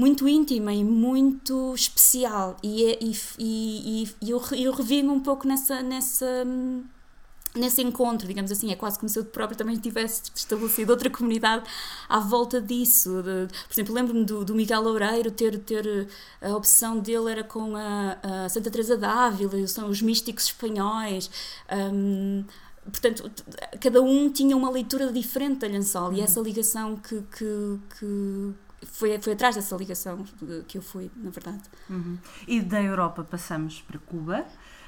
muito 0.02 0.28
íntima 0.28 0.74
e 0.74 0.84
muito 0.84 1.76
especial 1.76 2.58
e, 2.64 2.86
é, 2.86 2.98
e, 3.00 3.16
e, 3.38 4.10
e 4.20 4.30
eu, 4.32 4.42
eu 4.58 4.72
revi-me 4.74 5.10
um 5.10 5.20
pouco 5.20 5.48
nessa, 5.48 5.84
nessa, 5.84 6.44
nesse 7.56 7.84
encontro, 7.84 8.28
digamos 8.28 8.52
assim, 8.52 8.72
é 8.72 8.76
quase 8.76 8.98
como 8.98 9.08
se 9.08 9.20
eu 9.20 9.26
próprio 9.26 9.56
também 9.56 9.78
tivesse 9.78 10.24
estabelecido 10.34 10.90
outra 10.90 11.08
comunidade 11.08 11.70
à 12.10 12.20
volta 12.20 12.60
disso. 12.60 13.22
De, 13.22 13.48
por 13.68 13.74
exemplo, 13.74 13.94
lembro-me 13.94 14.26
do, 14.26 14.44
do, 14.44 14.56
Miguel 14.56 14.82
Loureiro 14.82 15.30
ter, 15.30 15.60
ter 15.60 16.08
a 16.42 16.56
obsessão 16.56 16.98
dele 16.98 17.32
era 17.32 17.44
com 17.44 17.76
a, 17.76 18.18
a 18.24 18.50
Santa 18.50 18.72
Teresa 18.72 18.98
d'Ávila, 18.98 19.68
são 19.68 19.88
os 19.88 20.02
místicos 20.02 20.46
espanhóis. 20.46 21.30
Um, 21.72 22.44
portanto, 22.86 23.32
cada 23.80 24.02
um 24.02 24.32
tinha 24.32 24.58
uma 24.58 24.72
leitura 24.72 25.14
diferente 25.14 25.60
da 25.60 25.68
lençol 25.68 26.08
uhum. 26.08 26.14
e 26.14 26.22
essa 26.22 26.40
ligação 26.40 26.96
que, 26.96 27.22
que, 27.38 27.80
que 28.00 28.56
foi, 28.86 29.20
foi 29.20 29.34
atrás 29.34 29.56
dessa 29.56 29.76
ligação 29.76 30.26
que 30.68 30.78
eu 30.78 30.82
fui, 30.82 31.12
na 31.16 31.30
verdade. 31.30 31.62
Uhum. 31.90 32.18
E 32.48 32.62
da 32.62 32.82
Europa 32.82 33.24
passamos 33.24 33.82
para 33.82 34.00
Cuba, 34.00 34.46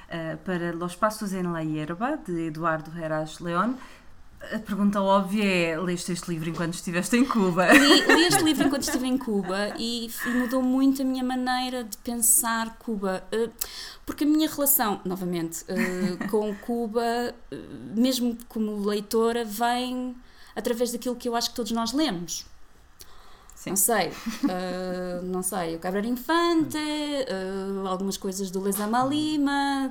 uh, 0.09 0.37
para 0.37 0.71
Los 0.73 0.95
Passos 0.95 1.33
en 1.33 1.51
la 1.51 1.63
Hierba, 1.63 2.17
de 2.17 2.47
Eduardo 2.47 2.91
Heras 2.97 3.39
León. 3.39 3.77
A 4.51 4.59
pergunta 4.59 5.01
óbvia 5.01 5.45
é: 5.45 5.79
leste 5.79 6.11
este 6.11 6.29
livro 6.29 6.49
enquanto 6.49 6.73
estiveste 6.73 7.15
em 7.15 7.23
Cuba? 7.23 7.71
Li, 7.71 8.05
li 8.07 8.25
este 8.25 8.43
livro 8.43 8.67
enquanto 8.67 8.83
estive 8.83 9.07
em 9.07 9.17
Cuba 9.17 9.73
e, 9.77 10.09
e, 10.25 10.29
mudou 10.31 10.61
muito 10.61 11.01
a 11.01 11.05
minha 11.05 11.23
maneira 11.23 11.83
de 11.85 11.95
pensar 11.97 12.77
Cuba. 12.77 13.23
Uh, 13.33 13.49
porque 14.05 14.25
a 14.25 14.27
minha 14.27 14.49
relação, 14.49 14.99
novamente, 15.05 15.63
uh, 15.63 16.27
com 16.29 16.53
Cuba, 16.55 17.33
mesmo 17.95 18.37
como 18.49 18.85
leitora, 18.85 19.45
vem 19.45 20.13
através 20.55 20.91
daquilo 20.91 21.15
que 21.15 21.29
eu 21.29 21.35
acho 21.35 21.51
que 21.51 21.55
todos 21.55 21.71
nós 21.71 21.93
lemos. 21.93 22.45
Sim. 23.63 23.69
Não 23.69 23.77
sei, 23.77 24.09
uh, 24.09 25.23
não 25.23 25.41
sei, 25.41 25.77
o 25.77 25.79
Cabral 25.79 26.03
Infante, 26.03 26.77
uh, 26.77 27.87
algumas 27.87 28.17
coisas 28.17 28.51
do 28.51 28.59
Lezama 28.59 29.05
Lima, 29.05 29.89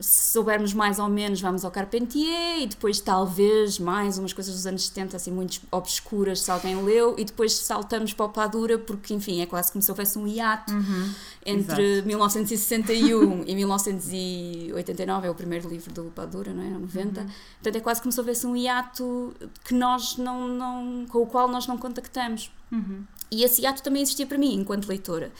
se 0.00 0.32
soubermos 0.32 0.74
mais 0.74 0.98
ou 0.98 1.08
menos, 1.08 1.40
vamos 1.40 1.64
ao 1.64 1.70
Carpentier 1.70 2.60
e 2.60 2.66
depois 2.66 2.98
talvez 2.98 3.78
mais 3.78 4.18
umas 4.18 4.32
coisas 4.32 4.52
dos 4.52 4.66
anos 4.66 4.86
70 4.86 5.16
assim 5.16 5.30
muito 5.30 5.60
obscuras 5.70 6.40
se 6.40 6.50
alguém 6.50 6.82
leu 6.82 7.14
e 7.16 7.24
depois 7.24 7.52
saltamos 7.52 8.12
para 8.12 8.26
o 8.26 8.28
Padura 8.28 8.76
porque 8.76 9.14
enfim 9.14 9.40
é 9.40 9.46
quase 9.46 9.70
como 9.70 9.82
se 9.82 9.90
houvesse 9.90 10.18
um 10.18 10.26
hiato 10.26 10.72
uhum, 10.72 11.14
entre 11.46 11.92
exato. 11.92 12.08
1961 12.08 13.44
e 13.46 13.54
1989 13.54 15.26
é 15.28 15.30
o 15.30 15.34
primeiro 15.34 15.68
livro 15.68 15.92
do 15.92 16.04
Padura, 16.10 16.52
não 16.52 16.64
é? 16.64 16.70
90 16.70 17.20
uhum. 17.20 17.26
portanto 17.62 17.76
é 17.76 17.80
quase 17.80 18.02
como 18.02 18.10
se 18.10 18.18
houvesse 18.18 18.46
um 18.48 18.56
hiato 18.56 19.32
que 19.64 19.74
nós 19.74 20.16
não, 20.16 20.48
não 20.48 21.06
com 21.08 21.18
o 21.18 21.26
qual 21.26 21.46
nós 21.46 21.68
não 21.68 21.78
contactamos 21.78 22.50
uhum. 22.72 23.04
e 23.30 23.44
esse 23.44 23.62
hiato 23.62 23.80
também 23.80 24.02
existia 24.02 24.26
para 24.26 24.38
mim 24.38 24.56
enquanto 24.56 24.88
leitora 24.88 25.30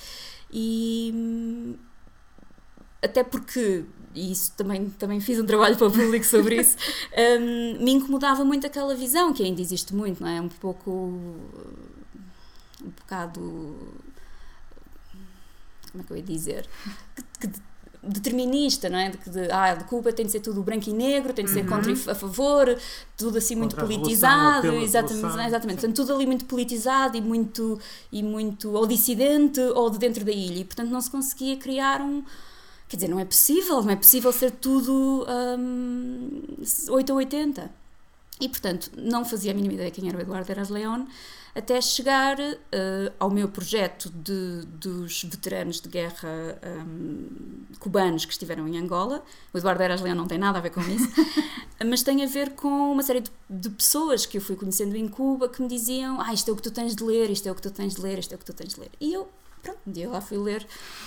e 0.52 1.11
hum, 1.12 1.75
até 3.02 3.25
porque 3.25 3.84
e 4.14 4.30
isso 4.30 4.52
também, 4.56 4.88
também 4.90 5.21
fiz 5.21 5.38
um 5.38 5.47
trabalho 5.47 5.76
para 5.76 5.88
o 5.88 5.90
público 5.90 6.25
sobre 6.25 6.61
isso, 6.61 6.76
um, 7.40 7.85
me 7.85 7.92
incomodava 7.92 8.44
muito 8.44 8.66
aquela 8.66 8.94
visão, 8.94 9.33
que 9.33 9.42
ainda 9.42 9.61
existe 9.61 9.94
muito, 9.94 10.23
não 10.23 10.30
é? 10.30 10.40
Um 10.40 10.49
pouco. 10.49 10.90
um 10.90 12.90
bocado. 13.00 13.40
como 15.90 16.02
é 16.02 16.06
que 16.06 16.12
eu 16.12 16.16
ia 16.16 16.23
dizer? 16.23 16.68
Que, 17.40 17.49
que, 17.49 17.61
determinista, 18.06 18.88
não 18.88 18.99
é? 18.99 19.11
De 19.11 19.18
que 19.18 19.30
de, 19.30 19.50
ah, 19.50 19.75
de 19.75 19.85
Cuba 19.85 20.12
tem 20.12 20.26
de 20.26 20.33
ser 20.33 20.40
tudo 20.40 20.62
branco 20.62 20.88
e 20.88 20.92
negro, 20.92 21.33
tem 21.33 21.44
de 21.44 21.50
ser 21.50 21.62
uhum. 21.62 21.68
contra 21.68 21.90
e 21.90 22.11
a 22.11 22.14
favor, 22.14 22.76
tudo 23.16 23.38
assim 23.38 23.56
muito 23.56 23.75
politizado, 23.75 24.73
exatamente, 24.75 25.47
exatamente. 25.47 25.80
Portanto, 25.80 25.97
tudo 25.97 26.14
ali 26.14 26.26
muito 26.26 26.44
politizado 26.44 27.16
e 27.16 27.21
muito 27.21 27.78
e 28.12 28.23
muito 28.23 28.73
ou 28.73 28.87
dissidente 28.87 29.61
ou 29.61 29.90
de 29.90 29.99
dentro 29.99 30.25
da 30.25 30.33
ilha. 30.33 30.61
E 30.61 30.64
portanto 30.64 30.90
não 30.90 31.00
se 31.00 31.11
conseguia 31.11 31.56
criar 31.56 32.00
um 32.00 32.23
Quer 32.88 32.97
dizer, 32.97 33.09
não 33.09 33.19
é 33.19 33.25
possível, 33.25 33.83
não 33.83 33.91
é 33.91 33.97
possível 33.97 34.33
ser 34.33 34.50
tudo 34.50 35.26
um, 35.59 36.43
8 36.91 37.11
ou 37.11 37.17
80. 37.19 37.71
E, 38.41 38.49
portanto, 38.49 38.91
não 38.97 39.25
fazia 39.25 39.53
a 39.53 39.55
mínima 39.55 39.75
ideia 39.75 39.91
quem 39.91 40.09
era 40.09 40.19
o 40.19 40.21
Eduardo 40.21 40.50
Eras 40.50 40.69
León, 40.69 41.07
até 41.55 41.81
chegar 41.81 42.37
uh, 42.38 43.12
ao 43.19 43.31
meu 43.31 43.49
projeto 43.49 44.11
de, 44.11 44.67
dos 44.67 45.23
veteranos 45.23 45.81
de 45.81 45.88
guerra 45.88 46.59
um, 46.85 47.29
cubanos 47.79 48.25
que 48.25 48.33
estiveram 48.33 48.67
em 48.67 48.76
Angola. 48.76 49.23
O 49.53 49.59
Eduardo 49.59 49.83
Eras 49.83 50.00
León 50.00 50.17
não 50.17 50.26
tem 50.26 50.37
nada 50.37 50.59
a 50.59 50.61
ver 50.61 50.71
com 50.71 50.81
isso, 50.81 51.09
mas 51.87 52.03
tem 52.03 52.25
a 52.25 52.26
ver 52.26 52.50
com 52.55 52.93
uma 52.93 53.05
série 53.05 53.21
de, 53.21 53.31
de, 53.49 53.71
pessoas 53.71 54.26
que 54.26 54.38
eu 54.38 54.41
fui 54.41 54.57
conhecendo 54.57 54.97
em 54.97 55.07
Cuba 55.07 55.49
que 55.49 55.62
me 55.62 55.69
diziam: 55.69 56.21
Ah, 56.21 56.35
isto 56.35 56.50
é 56.50 56.53
o 56.53 56.57
que 56.57 56.62
tu 56.62 56.73
tens 56.73 56.97
de 56.97 57.05
ler, 57.05 57.31
isto 57.31 57.49
é 57.49 57.53
o 57.53 57.55
que 57.55 57.62
tu 57.62 57.71
tens 57.71 57.95
de 57.95 58.03
ler, 58.03 58.19
isto 58.19 58.33
é 58.33 58.35
o 58.35 58.38
que 58.38 58.45
tu 58.45 58.53
tens 58.53 58.75
de 58.75 58.81
ler. 58.81 58.91
E 59.00 59.12
eu 59.12 59.29
pronto, 59.64 59.80
um 59.87 59.92
dia 59.92 60.09
lá 60.09 60.21
fui 60.21 60.38
ler 60.38 60.66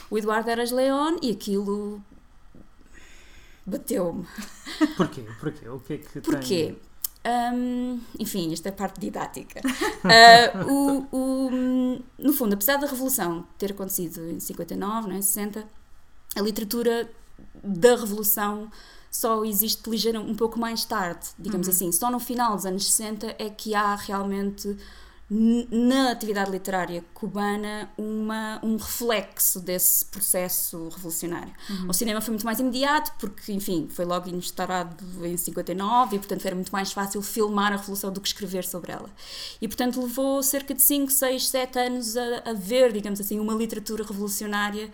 o 0.09 0.17
Eduardo 0.17 0.49
Eras 0.49 0.71
León 0.71 1.17
e 1.21 1.31
aquilo 1.31 2.01
bateu-me. 3.65 4.25
Porquê? 4.95 5.25
Porquê? 5.39 5.69
O 5.69 5.79
que 5.79 5.93
é 5.93 5.97
que 5.97 6.21
Porquê? 6.21 6.75
Tem... 6.75 6.87
Um, 7.53 7.99
enfim, 8.17 8.53
esta 8.53 8.69
é 8.69 8.71
a 8.71 8.75
parte 8.75 8.99
didática. 8.99 9.61
Uh, 10.07 10.71
o, 10.71 11.07
o, 11.11 12.01
no 12.17 12.31
fundo, 12.31 12.53
apesar 12.53 12.77
da 12.77 12.87
Revolução 12.87 13.45
ter 13.57 13.71
acontecido 13.71 14.21
em 14.29 14.39
59, 14.39 15.09
né, 15.09 15.21
60, 15.21 15.65
a 16.35 16.41
literatura 16.41 17.09
da 17.61 17.95
Revolução 17.95 18.71
só 19.11 19.43
existe 19.43 19.89
ligeiro 19.89 20.21
um 20.21 20.35
pouco 20.35 20.57
mais 20.57 20.85
tarde, 20.85 21.27
digamos 21.37 21.67
uhum. 21.67 21.73
assim. 21.73 21.91
Só 21.91 22.09
no 22.09 22.19
final 22.19 22.55
dos 22.55 22.65
anos 22.65 22.89
60 22.89 23.35
é 23.37 23.49
que 23.49 23.75
há 23.75 23.95
realmente 23.95 24.77
na 25.29 26.11
atividade 26.11 26.49
literária 26.49 27.03
cubana 27.13 27.89
uma, 27.97 28.61
um 28.63 28.77
reflexo 28.77 29.59
desse 29.59 30.05
processo 30.05 30.87
revolucionário. 30.87 31.53
Uhum. 31.69 31.89
O 31.89 31.93
cinema 31.93 32.21
foi 32.21 32.31
muito 32.31 32.45
mais 32.45 32.59
imediato, 32.59 33.11
porque, 33.19 33.51
enfim, 33.51 33.89
foi 33.89 34.05
logo 34.05 34.29
instaurado 34.29 34.95
em 35.25 35.35
59 35.35 36.15
e, 36.15 36.19
portanto, 36.19 36.45
era 36.45 36.55
muito 36.55 36.71
mais 36.71 36.93
fácil 36.93 37.21
filmar 37.21 37.73
a 37.73 37.75
revolução 37.75 38.11
do 38.11 38.21
que 38.21 38.27
escrever 38.27 38.63
sobre 38.63 38.93
ela. 38.93 39.09
E, 39.61 39.67
portanto, 39.67 40.01
levou 40.01 40.41
cerca 40.41 40.73
de 40.73 40.81
5, 40.81 41.11
6, 41.11 41.49
7 41.49 41.79
anos 41.79 42.15
a, 42.15 42.43
a 42.45 42.53
ver, 42.53 42.93
digamos 42.93 43.19
assim, 43.19 43.37
uma 43.37 43.53
literatura 43.53 44.05
revolucionária 44.05 44.89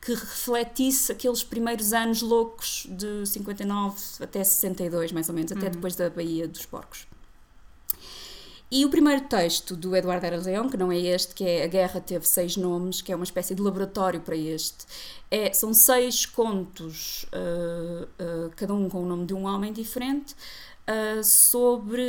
que 0.00 0.14
refletisse 0.14 1.12
aqueles 1.12 1.44
primeiros 1.44 1.92
anos 1.92 2.22
loucos 2.22 2.86
de 2.90 3.24
59 3.24 3.96
até 4.20 4.42
62, 4.42 5.12
mais 5.12 5.28
ou 5.28 5.34
menos, 5.34 5.52
até 5.52 5.66
uhum. 5.66 5.72
depois 5.72 5.94
da 5.94 6.10
Baía 6.10 6.48
dos 6.48 6.66
Porcos. 6.66 7.06
E 8.70 8.84
o 8.84 8.90
primeiro 8.90 9.22
texto 9.22 9.76
do 9.76 9.94
Eduardo 9.94 10.26
Eras 10.26 10.44
Leão, 10.44 10.68
que 10.68 10.76
não 10.76 10.90
é 10.90 10.98
este, 10.98 11.34
que 11.34 11.44
é 11.44 11.64
A 11.64 11.68
Guerra 11.68 12.00
Teve 12.00 12.26
Seis 12.26 12.56
Nomes, 12.56 13.00
que 13.00 13.12
é 13.12 13.16
uma 13.16 13.24
espécie 13.24 13.54
de 13.54 13.62
laboratório 13.62 14.20
para 14.20 14.36
este, 14.36 14.86
é, 15.30 15.52
são 15.52 15.72
seis 15.72 16.26
contos, 16.26 17.26
uh, 17.32 18.04
uh, 18.04 18.50
cada 18.56 18.74
um 18.74 18.88
com 18.88 19.02
o 19.04 19.06
nome 19.06 19.24
de 19.24 19.34
um 19.34 19.44
homem 19.44 19.72
diferente, 19.72 20.34
uh, 20.88 21.22
sobre 21.22 22.02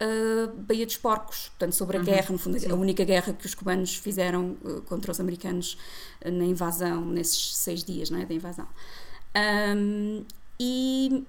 a 0.00 0.52
Baía 0.56 0.86
dos 0.86 0.96
Porcos, 0.96 1.50
portanto, 1.50 1.72
sobre 1.72 1.96
a 1.98 2.00
uhum, 2.00 2.06
guerra, 2.06 2.30
no 2.30 2.38
fundo, 2.38 2.58
sim. 2.58 2.70
a 2.70 2.74
única 2.74 3.04
guerra 3.04 3.32
que 3.32 3.46
os 3.46 3.54
cubanos 3.54 3.94
fizeram 3.94 4.56
contra 4.86 5.10
os 5.10 5.20
americanos 5.20 5.76
na 6.24 6.44
invasão, 6.44 7.04
nesses 7.04 7.56
seis 7.56 7.82
dias 7.82 8.10
não 8.10 8.20
é, 8.20 8.24
da 8.24 8.34
invasão. 8.34 8.66
Um, 9.76 10.24
e, 10.58 11.24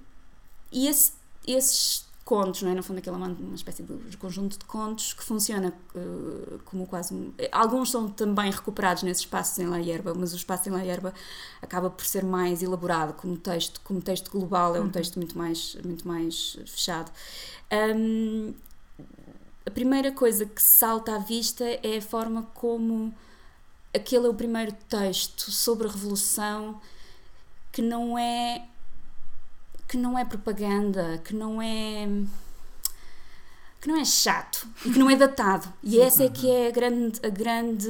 e 0.71 0.87
esse, 0.87 1.13
esses 1.47 2.08
contos, 2.29 2.61
não 2.61 2.69
é? 2.69 2.75
No 2.75 2.83
fundo, 2.83 2.99
aquilo 2.99 3.15
é 3.15 3.17
uma, 3.17 3.27
uma 3.27 3.55
espécie 3.55 3.81
de 3.81 4.15
conjunto 4.17 4.59
de 4.59 4.65
contos 4.65 5.13
que 5.13 5.23
funciona 5.23 5.73
uh, 5.95 6.59
como 6.63 6.85
quase. 6.85 7.11
Um, 7.11 7.33
alguns 7.51 7.89
são 7.89 8.07
também 8.07 8.51
recuperados 8.51 9.01
nesses 9.01 9.23
espaços 9.23 9.57
em 9.57 9.65
La 9.65 9.77
Hierba, 9.77 10.13
mas 10.13 10.31
o 10.31 10.35
espaço 10.35 10.69
em 10.69 10.71
La 10.71 10.81
Hierba 10.81 11.11
acaba 11.59 11.89
por 11.89 12.05
ser 12.05 12.23
mais 12.23 12.61
elaborado 12.61 13.13
como 13.13 13.35
texto, 13.35 13.81
como 13.83 13.99
texto 13.99 14.29
global, 14.29 14.75
é 14.75 14.79
um 14.79 14.83
uhum. 14.83 14.89
texto 14.91 15.15
muito 15.15 15.35
mais, 15.35 15.75
muito 15.83 16.07
mais 16.07 16.55
fechado. 16.67 17.11
Um, 17.95 18.53
a 19.65 19.71
primeira 19.71 20.11
coisa 20.11 20.45
que 20.45 20.61
salta 20.61 21.15
à 21.15 21.17
vista 21.17 21.65
é 21.65 21.97
a 21.97 22.01
forma 22.01 22.43
como 22.53 23.11
aquele 23.91 24.27
é 24.27 24.29
o 24.29 24.35
primeiro 24.35 24.71
texto 24.87 25.49
sobre 25.49 25.87
a 25.87 25.91
Revolução 25.91 26.79
que 27.71 27.81
não 27.81 28.19
é 28.19 28.67
que 29.89 29.97
não 29.97 30.17
é 30.17 30.23
propaganda, 30.23 31.19
que 31.25 31.35
não 31.35 31.59
é 31.59 32.07
que 33.81 33.87
não 33.87 33.99
é 33.99 34.05
chato 34.05 34.67
e 34.85 34.91
que 34.91 34.99
não 34.99 35.09
é 35.09 35.15
datado. 35.15 35.67
E 35.83 35.91
Sim, 35.91 36.01
essa 36.01 36.23
é 36.25 36.29
que 36.29 36.49
é 36.49 36.67
a 36.67 36.71
grande, 36.71 37.19
a 37.25 37.29
grande 37.29 37.89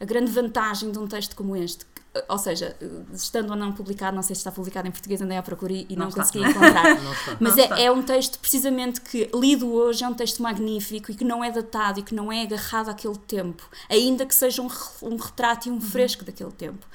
a 0.00 0.04
grande 0.04 0.30
vantagem 0.30 0.90
de 0.90 0.98
um 0.98 1.06
texto 1.06 1.36
como 1.36 1.54
este. 1.54 1.84
Ou 2.28 2.38
seja, 2.38 2.76
estando 3.12 3.50
ou 3.50 3.56
não 3.56 3.72
publicado, 3.72 4.14
não 4.14 4.22
sei 4.22 4.36
se 4.36 4.40
está 4.40 4.52
publicado 4.52 4.86
em 4.86 4.90
português, 4.92 5.20
andei 5.20 5.36
à 5.36 5.42
procura 5.42 5.72
e 5.72 5.96
não, 5.96 6.06
não 6.06 6.12
consegui 6.12 6.44
encontrar. 6.44 6.96
Mas 7.40 7.58
é, 7.58 7.86
é, 7.86 7.90
um 7.90 8.02
texto 8.02 8.38
precisamente 8.38 9.00
que, 9.00 9.28
lido 9.34 9.72
hoje, 9.72 10.04
é 10.04 10.08
um 10.08 10.14
texto 10.14 10.40
magnífico 10.40 11.10
e 11.10 11.14
que 11.16 11.24
não 11.24 11.42
é 11.42 11.50
datado 11.50 11.98
e 11.98 12.02
que 12.04 12.14
não 12.14 12.30
é 12.30 12.42
agarrado 12.42 12.88
àquele 12.88 13.16
tempo, 13.18 13.68
ainda 13.90 14.24
que 14.24 14.34
seja 14.34 14.62
um, 14.62 14.68
um 15.02 15.16
retrato 15.16 15.66
e 15.66 15.72
um 15.72 15.74
uhum. 15.74 15.80
fresco 15.80 16.22
uhum. 16.22 16.26
daquele 16.26 16.52
tempo. 16.52 16.86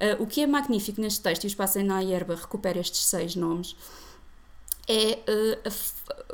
Uh, 0.00 0.22
o 0.22 0.26
que 0.26 0.40
é 0.40 0.46
magnífico 0.46 1.00
neste 1.00 1.20
texto, 1.20 1.44
e 1.44 1.46
o 1.46 1.48
Espaço 1.48 1.78
em 1.78 1.84
Nayerba 1.84 2.34
recupera 2.34 2.78
estes 2.78 3.04
seis 3.04 3.36
nomes, 3.36 3.76
é 4.88 5.18
uh, 5.28 5.68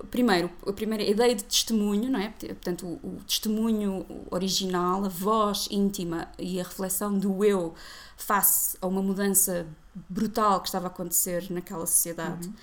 a, 0.01 0.07
primeiro, 0.07 0.51
a 0.67 0.73
primeira 0.73 1.03
ideia 1.03 1.35
de 1.35 1.45
testemunho, 1.45 2.11
não 2.11 2.21
é? 2.21 2.29
Portanto, 2.29 2.87
o, 2.87 3.17
o, 3.17 3.21
testemunho 3.27 4.07
original, 4.31 5.05
a 5.05 5.09
voz 5.09 5.69
íntima 5.71 6.29
e 6.39 6.61
a 6.61 6.65
reflexão 6.65 7.19
do 7.19 7.45
eu 7.45 7.75
face 8.17 8.79
a 8.81 8.87
uma 8.87 9.03
mudança 9.03 9.67
brutal 10.09 10.61
que 10.61 10.69
estava 10.69 10.87
a 10.87 10.91
acontecer 10.91 11.51
naquela 11.51 11.87
sociedade. 11.87 12.49
Uhum. 12.49 12.55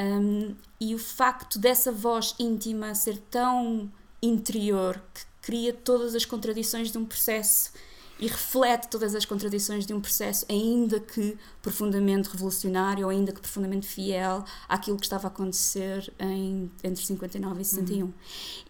Um, 0.00 0.56
e 0.80 0.94
o 0.94 0.98
facto 0.98 1.58
dessa 1.58 1.90
voz 1.90 2.34
íntima 2.38 2.94
ser 2.94 3.18
tão 3.30 3.90
interior 4.22 5.00
que 5.12 5.22
cria 5.42 5.72
todas 5.72 6.14
as 6.14 6.24
contradições 6.24 6.92
de 6.92 6.98
um 6.98 7.04
processo 7.04 7.72
e 8.18 8.26
reflete 8.26 8.88
todas 8.88 9.14
as 9.14 9.24
contradições 9.24 9.86
de 9.86 9.94
um 9.94 10.00
processo, 10.00 10.44
ainda 10.48 10.98
que 10.98 11.36
profundamente 11.62 12.28
revolucionário, 12.28 13.04
ou 13.04 13.10
ainda 13.10 13.32
que 13.32 13.40
profundamente 13.40 13.86
fiel 13.86 14.44
àquilo 14.68 14.96
que 14.96 15.04
estava 15.04 15.28
a 15.28 15.30
acontecer 15.30 16.12
em, 16.18 16.70
entre 16.82 17.04
59 17.04 17.60
e 17.60 17.64
61. 17.64 18.04
Uhum. 18.04 18.12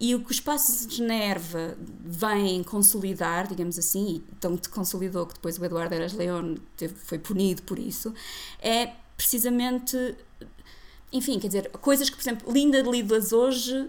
E 0.01 0.15
o 0.15 0.21
que 0.21 0.31
o 0.31 0.33
espaço 0.33 0.87
de 0.87 1.03
Nerva 1.03 1.77
vem 2.05 2.63
consolidar, 2.63 3.49
digamos 3.49 3.79
assim, 3.79 4.17
e 4.17 4.35
tanto 4.37 4.71
consolidou 4.71 5.27
que 5.27 5.35
depois 5.35 5.59
o 5.59 5.65
Eduardo 5.65 5.95
Eras 5.95 6.13
León 6.13 6.57
foi 7.05 7.19
punido 7.19 7.63
por 7.63 7.79
isso, 7.79 8.13
é 8.61 8.93
precisamente 9.17 10.17
enfim, 11.11 11.39
quer 11.39 11.47
dizer, 11.47 11.71
coisas 11.71 12.11
que, 12.11 12.17
por 12.17 12.23
exemplo, 12.23 12.53
linda 12.53 12.83
de 12.83 12.91
lidas 12.91 13.33
hoje 13.33 13.89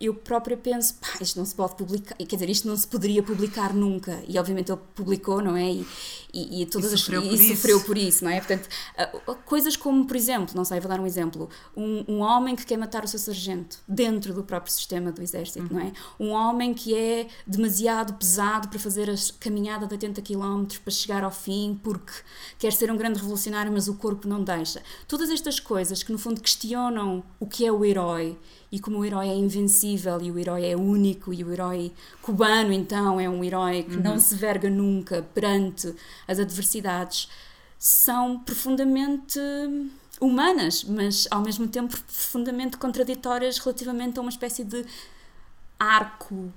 eu 0.00 0.14
própria 0.14 0.56
penso, 0.56 0.94
pá, 0.94 1.08
isto 1.20 1.36
não 1.38 1.44
se 1.44 1.54
pode 1.54 1.74
publicar, 1.74 2.14
quer 2.14 2.36
dizer, 2.36 2.48
isto 2.48 2.68
não 2.68 2.76
se 2.76 2.86
poderia 2.86 3.22
publicar 3.22 3.74
nunca. 3.74 4.22
E 4.28 4.38
obviamente 4.38 4.70
ele 4.70 4.80
publicou, 4.94 5.42
não 5.42 5.56
é? 5.56 5.72
E, 5.72 5.86
e, 6.32 6.62
e 6.62 6.66
todas 6.66 6.92
e 6.92 6.98
sofreu, 6.98 7.20
as, 7.20 7.26
por, 7.26 7.34
e 7.34 7.36
isso. 7.36 7.56
sofreu 7.56 7.80
por 7.80 7.98
isso, 7.98 8.24
não 8.24 8.30
é? 8.30 8.38
Portanto, 8.38 8.68
coisas 9.44 9.76
como, 9.76 10.06
por 10.06 10.16
exemplo, 10.16 10.54
não 10.54 10.64
sei, 10.64 10.78
vou 10.78 10.88
dar 10.88 11.00
um 11.00 11.06
exemplo, 11.06 11.48
um, 11.76 12.04
um, 12.06 12.18
homem 12.20 12.54
que 12.54 12.64
quer 12.64 12.76
matar 12.76 13.04
o 13.04 13.08
seu 13.08 13.18
sargento 13.18 13.78
dentro 13.88 14.32
do 14.32 14.44
próprio 14.44 14.72
sistema 14.72 15.10
do 15.10 15.20
exército, 15.20 15.60
uhum. 15.60 15.80
não 15.80 15.80
é? 15.80 15.92
Um 16.20 16.30
homem 16.30 16.72
que 16.74 16.94
é 16.94 17.26
demasiado 17.44 18.14
pesado 18.14 18.68
para 18.68 18.78
fazer 18.78 19.10
a 19.10 19.14
caminhada 19.40 19.86
de 19.86 19.94
80 19.94 20.22
km 20.22 20.64
para 20.84 20.92
chegar 20.92 21.24
ao 21.24 21.32
fim 21.32 21.78
porque 21.82 22.12
quer 22.58 22.72
ser 22.72 22.90
um 22.92 22.96
grande 22.96 23.18
revolucionário, 23.18 23.72
mas 23.72 23.88
o 23.88 23.94
corpo 23.94 24.28
não 24.28 24.44
deixa. 24.44 24.80
Todas 25.08 25.28
estas 25.28 25.58
coisas 25.58 26.04
que 26.04 26.12
no 26.12 26.18
fundo 26.18 26.40
questionam 26.40 27.24
o 27.40 27.46
que 27.46 27.66
é 27.66 27.72
o 27.72 27.84
herói 27.84 28.38
e 28.70 28.78
como 28.78 28.98
o 28.98 29.04
herói 29.04 29.28
é 29.28 29.34
invencível 29.34 30.20
e 30.20 30.30
o 30.30 30.38
herói 30.38 30.66
é 30.66 30.76
único 30.76 31.32
e 31.32 31.42
o 31.42 31.52
herói 31.52 31.92
cubano 32.20 32.72
então 32.72 33.18
é 33.18 33.28
um 33.28 33.42
herói 33.42 33.82
que 33.82 33.96
uhum. 33.96 34.02
não 34.02 34.20
se 34.20 34.34
verga 34.34 34.68
nunca 34.68 35.22
perante 35.34 35.94
as 36.26 36.38
adversidades 36.38 37.28
são 37.78 38.38
profundamente 38.40 39.40
humanas 40.20 40.84
mas 40.84 41.26
ao 41.30 41.40
mesmo 41.40 41.66
tempo 41.66 41.96
profundamente 41.96 42.76
contraditórias 42.76 43.58
relativamente 43.58 44.18
a 44.18 44.20
uma 44.20 44.30
espécie 44.30 44.64
de 44.64 44.84
arco 45.78 46.52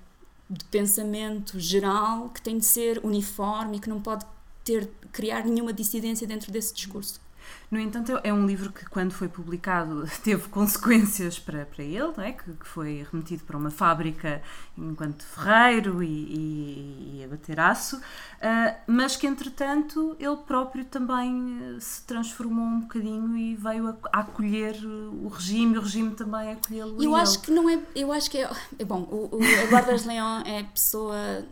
de 0.50 0.65
pensamento 0.65 1.58
geral 1.60 2.30
que 2.30 2.41
tem 2.41 2.58
de 2.58 2.65
ser 2.65 3.00
uniforme 3.06 3.78
e 3.78 3.80
que 3.80 3.88
não 3.88 4.02
pode 4.02 4.26
ter 4.65 4.89
criar 5.13 5.45
nenhuma 5.45 5.71
dissidência 5.71 6.28
dentro 6.28 6.52
desse 6.52 6.74
discurso 6.74 7.20
no 7.69 7.79
entanto, 7.79 8.19
é 8.23 8.33
um 8.33 8.45
livro 8.45 8.71
que, 8.71 8.85
quando 8.85 9.11
foi 9.11 9.29
publicado, 9.29 10.05
teve 10.23 10.47
consequências 10.49 11.39
para, 11.39 11.65
para 11.65 11.83
ele, 11.83 12.11
não 12.15 12.23
é? 12.23 12.33
que, 12.33 12.51
que 12.51 12.67
foi 12.67 13.05
remetido 13.11 13.43
para 13.43 13.57
uma 13.57 13.71
fábrica 13.71 14.41
enquanto 14.77 15.23
ferreiro 15.23 16.03
e, 16.03 16.07
e, 16.07 17.19
e 17.19 17.23
a 17.23 17.27
bater 17.27 17.59
aço, 17.59 17.97
uh, 17.97 18.75
mas 18.87 19.15
que, 19.15 19.27
entretanto, 19.27 20.15
ele 20.19 20.37
próprio 20.37 20.83
também 20.85 21.77
se 21.79 22.03
transformou 22.03 22.65
um 22.65 22.81
bocadinho 22.81 23.37
e 23.37 23.55
veio 23.55 23.87
a, 23.87 23.95
a 24.11 24.19
acolher 24.19 24.75
o 24.85 25.27
regime, 25.27 25.77
o 25.77 25.81
regime 25.81 26.11
também 26.11 26.51
acolheu-lo. 26.51 27.01
Eu 27.01 27.15
acho 27.15 27.41
que 27.41 27.51
não 27.51 27.69
é. 27.69 27.79
Eu 27.95 28.11
acho 28.11 28.29
que 28.29 28.37
é. 28.37 28.49
é 28.79 28.85
bom, 28.85 29.01
o, 29.09 29.37
o 29.37 29.43
Eduardo 29.43 29.91
Leão 30.07 30.41
é 30.45 30.63
pessoa 30.63 31.45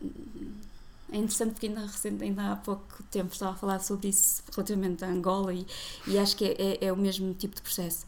é 1.11 1.17
interessante 1.17 1.51
porque 1.51 1.67
ainda, 1.67 1.81
recente, 1.81 2.23
ainda 2.23 2.51
há 2.51 2.55
pouco 2.55 3.03
tempo 3.03 3.33
estava 3.33 3.53
a 3.53 3.55
falar 3.55 3.79
sobre 3.79 4.09
isso 4.09 4.43
relativamente 4.53 5.03
a 5.03 5.07
Angola 5.07 5.53
e, 5.53 5.65
e 6.07 6.17
acho 6.17 6.35
que 6.35 6.45
é, 6.45 6.55
é, 6.59 6.85
é, 6.85 6.93
o 6.93 6.97
mesmo 6.97 7.33
tipo 7.33 7.55
de 7.55 7.61
processo, 7.61 8.05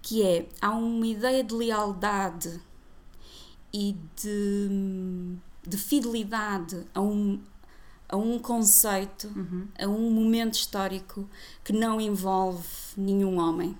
que 0.00 0.22
é, 0.22 0.48
há 0.60 0.70
uma 0.70 1.06
ideia 1.06 1.42
de 1.42 1.54
lealdade 1.54 2.60
e 3.72 3.96
de, 4.22 5.36
de 5.66 5.76
fidelidade 5.76 6.86
a 6.94 7.00
um, 7.00 7.40
a 8.08 8.16
um 8.16 8.38
conceito, 8.38 9.26
uhum. 9.34 9.66
a 9.78 9.86
um 9.88 10.10
momento 10.10 10.54
histórico 10.54 11.28
que 11.64 11.72
não 11.72 12.00
envolve 12.00 12.66
nenhum 12.96 13.38
homem. 13.38 13.76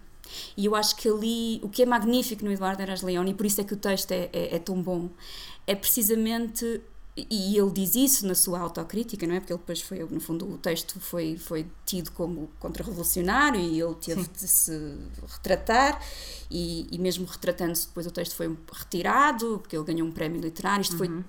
E 0.57 0.65
eu 0.65 0.75
acho 0.75 0.97
que 0.97 1.09
ali, 1.09 1.61
o 1.63 1.69
que 1.69 1.83
é 1.83 1.87
magnífico 1.87 2.45
no 2.45 2.51
Eduardo 2.51 2.83
Eras 2.83 3.03
Leão, 3.03 3.25
e 3.25 3.35
por 3.35 3.47
isso 3.47 3.61
é 3.61 3.65
que 3.65 3.75
o 3.75 3.77
texto 3.77 4.11
é, 4.11 4.29
é, 4.33 4.57
é 4.57 4.59
tão 4.59 4.83
bom, 4.83 5.11
é 5.67 5.77
precisamente 5.77 6.81
e 7.17 7.57
ele 7.57 7.71
diz 7.71 7.95
isso 7.95 8.27
na 8.27 8.35
sua 8.35 8.59
autocrítica, 8.59 9.25
não 9.25 9.37
é? 9.37 9.41
Porque 9.41 9.53
ele 9.53 9.61
depois 9.61 9.81
foi, 9.81 10.01
no 10.01 10.21
fundo, 10.21 10.51
o 10.51 10.59
texto 10.59 10.99
foi, 10.99 11.37
foi 11.37 11.65
tido 11.87 12.11
como 12.11 12.51
contra-revolucionário 12.59 13.61
e 13.61 13.81
ele 13.81 13.95
teve 13.95 14.25
Sim. 14.25 14.31
de 14.33 14.49
se 14.49 14.97
retratar 15.29 16.01
e, 16.51 16.89
e 16.91 16.99
mesmo 16.99 17.25
retratando-se 17.25 17.87
depois 17.87 18.05
o 18.09 18.11
texto 18.11 18.35
foi 18.35 18.57
retirado 18.73 19.61
porque 19.61 19.77
ele 19.77 19.85
ganhou 19.85 20.09
um 20.09 20.11
prémio 20.11 20.41
literário, 20.41 20.83
isto 20.83 20.93
uhum. 20.93 20.99
foi 20.99 21.25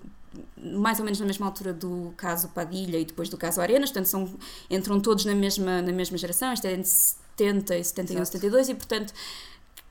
mais 0.58 0.98
ou 0.98 1.06
menos 1.06 1.20
na 1.20 1.26
mesma 1.28 1.46
altura 1.46 1.72
do 1.72 2.14
caso 2.18 2.50
Padilha 2.50 2.98
e 2.98 3.06
depois 3.06 3.30
do 3.30 3.38
caso 3.38 3.62
Arenas, 3.62 3.92
portanto 3.92 4.08
são, 4.08 4.34
entram 4.72 5.00
todos 5.00 5.24
na 5.24 5.36
mesma, 5.36 5.84
na 5.84 5.92
mesma 5.92 6.18
geração, 6.18 6.52
isto 6.52 6.66
é 6.66 6.74
entre 6.74 6.90
70 6.90 7.78
e 7.78 7.84
71, 7.84 8.16
Exato. 8.22 8.32
72 8.32 8.70
e 8.70 8.74
portanto 8.74 9.14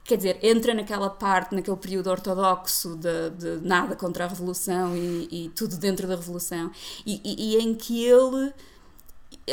quer 0.05 0.17
dizer, 0.17 0.39
entra 0.43 0.75
naquela 0.75 1.09
parte, 1.09 1.55
naquele 1.55 1.77
período 1.79 2.11
ortodoxo 2.11 2.95
de, 2.97 3.31
de 3.31 3.67
nada 3.67 3.97
contra 3.97 4.27
a 4.27 4.29
Revolução 4.29 4.95
e, 4.95 5.29
e, 5.31 5.49
tudo 5.49 5.77
dentro 5.77 6.07
da 6.07 6.15
Revolução, 6.15 6.71
e, 7.07 7.21
e, 7.25 7.57
e 7.57 7.63
em 7.63 7.75
que 7.75 8.05
ele 8.05 8.53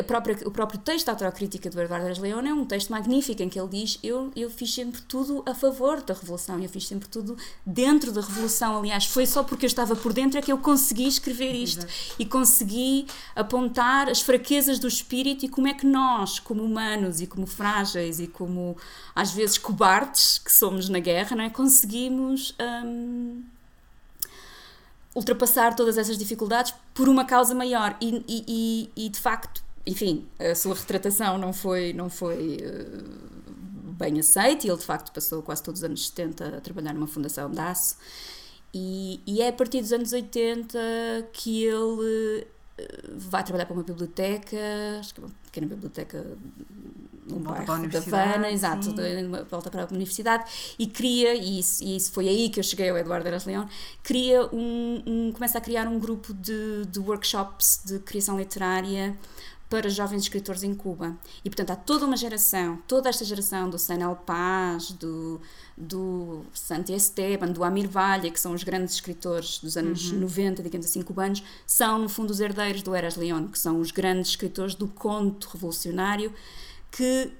própria, 0.05 0.37
o 0.45 0.51
próprio 0.51 0.79
texto 0.79 1.05
da 1.05 1.11
autocrítica 1.11 1.69
do 1.69 1.81
Eduardo 1.81 2.05
Aras 2.05 2.17
León 2.19 2.45
é 2.45 2.53
um 2.53 2.65
texto 2.65 2.89
magnífico 2.89 3.41
em 3.41 3.49
que 3.49 3.59
ele 3.59 3.69
diz 3.69 3.99
eu, 4.03 4.31
eu 4.35 4.49
fiz 4.49 4.73
sempre 4.73 5.01
tudo 5.01 5.43
a 5.45 5.53
favor 5.53 6.01
da 6.01 6.13
Revolução, 6.13 6.59
eu 6.59 6.69
fiz 6.69 6.87
sempre 6.87 7.07
tudo 7.07 7.37
dentro 7.65 8.11
da 8.11 8.21
Revolução, 8.21 8.77
aliás 8.77 9.05
foi 9.05 9.25
só 9.25 9.43
porque 9.43 9.65
eu 9.65 9.67
estava 9.67 9.95
por 9.95 10.13
dentro 10.13 10.37
é 10.37 10.41
que 10.41 10.51
eu 10.51 10.57
consegui 10.57 11.07
escrever 11.07 11.53
isto 11.53 11.85
e 12.17 12.25
consegui 12.25 13.07
apontar 13.35 14.09
as 14.09 14.21
fraquezas 14.21 14.79
do 14.79 14.87
espírito 14.87 15.45
e 15.45 15.49
como 15.49 15.67
é 15.67 15.73
que 15.73 15.85
nós, 15.85 16.39
como 16.39 16.63
humanos 16.63 17.21
e 17.21 17.27
como 17.27 17.45
frágeis 17.45 18.19
e 18.19 18.27
como 18.27 18.77
às 19.15 19.31
vezes 19.31 19.57
cobardes 19.57 20.39
que 20.39 20.51
somos 20.51 20.89
na 20.89 20.99
guerra, 20.99 21.35
não 21.35 21.43
é? 21.43 21.49
conseguimos 21.49 22.55
hum, 22.85 23.43
ultrapassar 25.13 25.75
todas 25.75 25.97
essas 25.97 26.17
dificuldades 26.17 26.73
por 26.93 27.09
uma 27.09 27.25
causa 27.25 27.53
maior 27.53 27.95
e, 27.99 28.23
e, 28.27 28.89
e, 28.95 29.05
e 29.05 29.09
de 29.09 29.19
facto 29.19 29.63
enfim, 29.85 30.27
a 30.39 30.55
sua 30.55 30.75
retratação 30.75 31.37
não 31.37 31.53
foi, 31.53 31.93
não 31.93 32.09
foi 32.09 32.57
uh, 32.57 33.93
bem 33.93 34.19
aceita 34.19 34.65
e 34.65 34.69
ele 34.69 34.77
de 34.77 34.85
facto 34.85 35.11
passou 35.11 35.41
quase 35.41 35.63
todos 35.63 35.81
os 35.81 35.83
anos 35.83 36.07
70 36.07 36.57
a 36.57 36.61
trabalhar 36.61 36.93
numa 36.93 37.07
fundação 37.07 37.51
aço 37.57 37.97
e, 38.73 39.19
e 39.25 39.41
é 39.41 39.49
a 39.49 39.53
partir 39.53 39.81
dos 39.81 39.91
anos 39.91 40.13
80 40.13 40.77
que 41.33 41.65
ele 41.65 41.75
uh, 41.77 42.47
vai 43.15 43.43
trabalhar 43.43 43.65
para 43.65 43.73
uma 43.73 43.83
biblioteca, 43.83 44.57
acho 44.99 45.13
que 45.13 45.21
é 45.21 45.23
uma 45.23 45.31
pequena 45.45 45.67
biblioteca 45.67 46.25
volta 47.27 47.63
bairro 47.63 47.87
da 47.87 47.99
Havana, 47.99 48.51
exato, 48.51 48.93
volta 49.49 49.69
para 49.69 49.83
a 49.83 49.87
universidade 49.91 50.75
e 50.77 50.87
cria, 50.87 51.33
e 51.35 51.59
isso, 51.59 51.83
e 51.83 51.95
isso 51.95 52.11
foi 52.11 52.27
aí 52.27 52.49
que 52.49 52.59
eu 52.59 52.63
cheguei 52.63 52.89
ao 52.89 52.97
Eduardo 52.97 53.27
Eras 53.27 53.45
Leão, 53.45 53.67
cria 54.03 54.45
um, 54.53 55.03
um, 55.05 55.31
começa 55.31 55.57
a 55.57 55.61
criar 55.61 55.87
um 55.87 55.99
grupo 55.99 56.33
de, 56.33 56.85
de 56.87 56.99
workshops 56.99 57.81
de 57.85 57.99
criação 57.99 58.37
literária 58.37 59.17
para 59.71 59.89
jovens 59.89 60.23
escritores 60.23 60.63
em 60.63 60.75
Cuba. 60.75 61.17
E, 61.45 61.49
portanto, 61.49 61.71
há 61.71 61.77
toda 61.77 62.05
uma 62.05 62.17
geração, 62.17 62.77
toda 62.85 63.07
esta 63.07 63.23
geração 63.23 63.69
do 63.69 63.79
Senel 63.79 64.17
Paz, 64.17 64.91
do, 64.91 65.39
do 65.77 66.43
Santi 66.53 66.91
Esteban, 66.91 67.47
do 67.47 67.63
Amir 67.63 67.87
Valha, 67.87 68.29
que 68.29 68.37
são 68.37 68.51
os 68.51 68.65
grandes 68.65 68.95
escritores 68.95 69.59
dos 69.59 69.77
anos 69.77 70.11
uhum. 70.11 70.19
90, 70.19 70.61
digamos 70.61 70.85
assim, 70.85 71.01
cubanos, 71.01 71.41
são, 71.65 71.97
no 71.99 72.09
fundo, 72.09 72.31
os 72.31 72.41
herdeiros 72.41 72.83
do 72.83 72.93
Eras 72.93 73.15
León, 73.15 73.47
que 73.47 73.57
são 73.57 73.79
os 73.79 73.91
grandes 73.91 74.31
escritores 74.31 74.75
do 74.75 74.89
conto 74.89 75.47
revolucionário, 75.47 76.33
que 76.91 77.31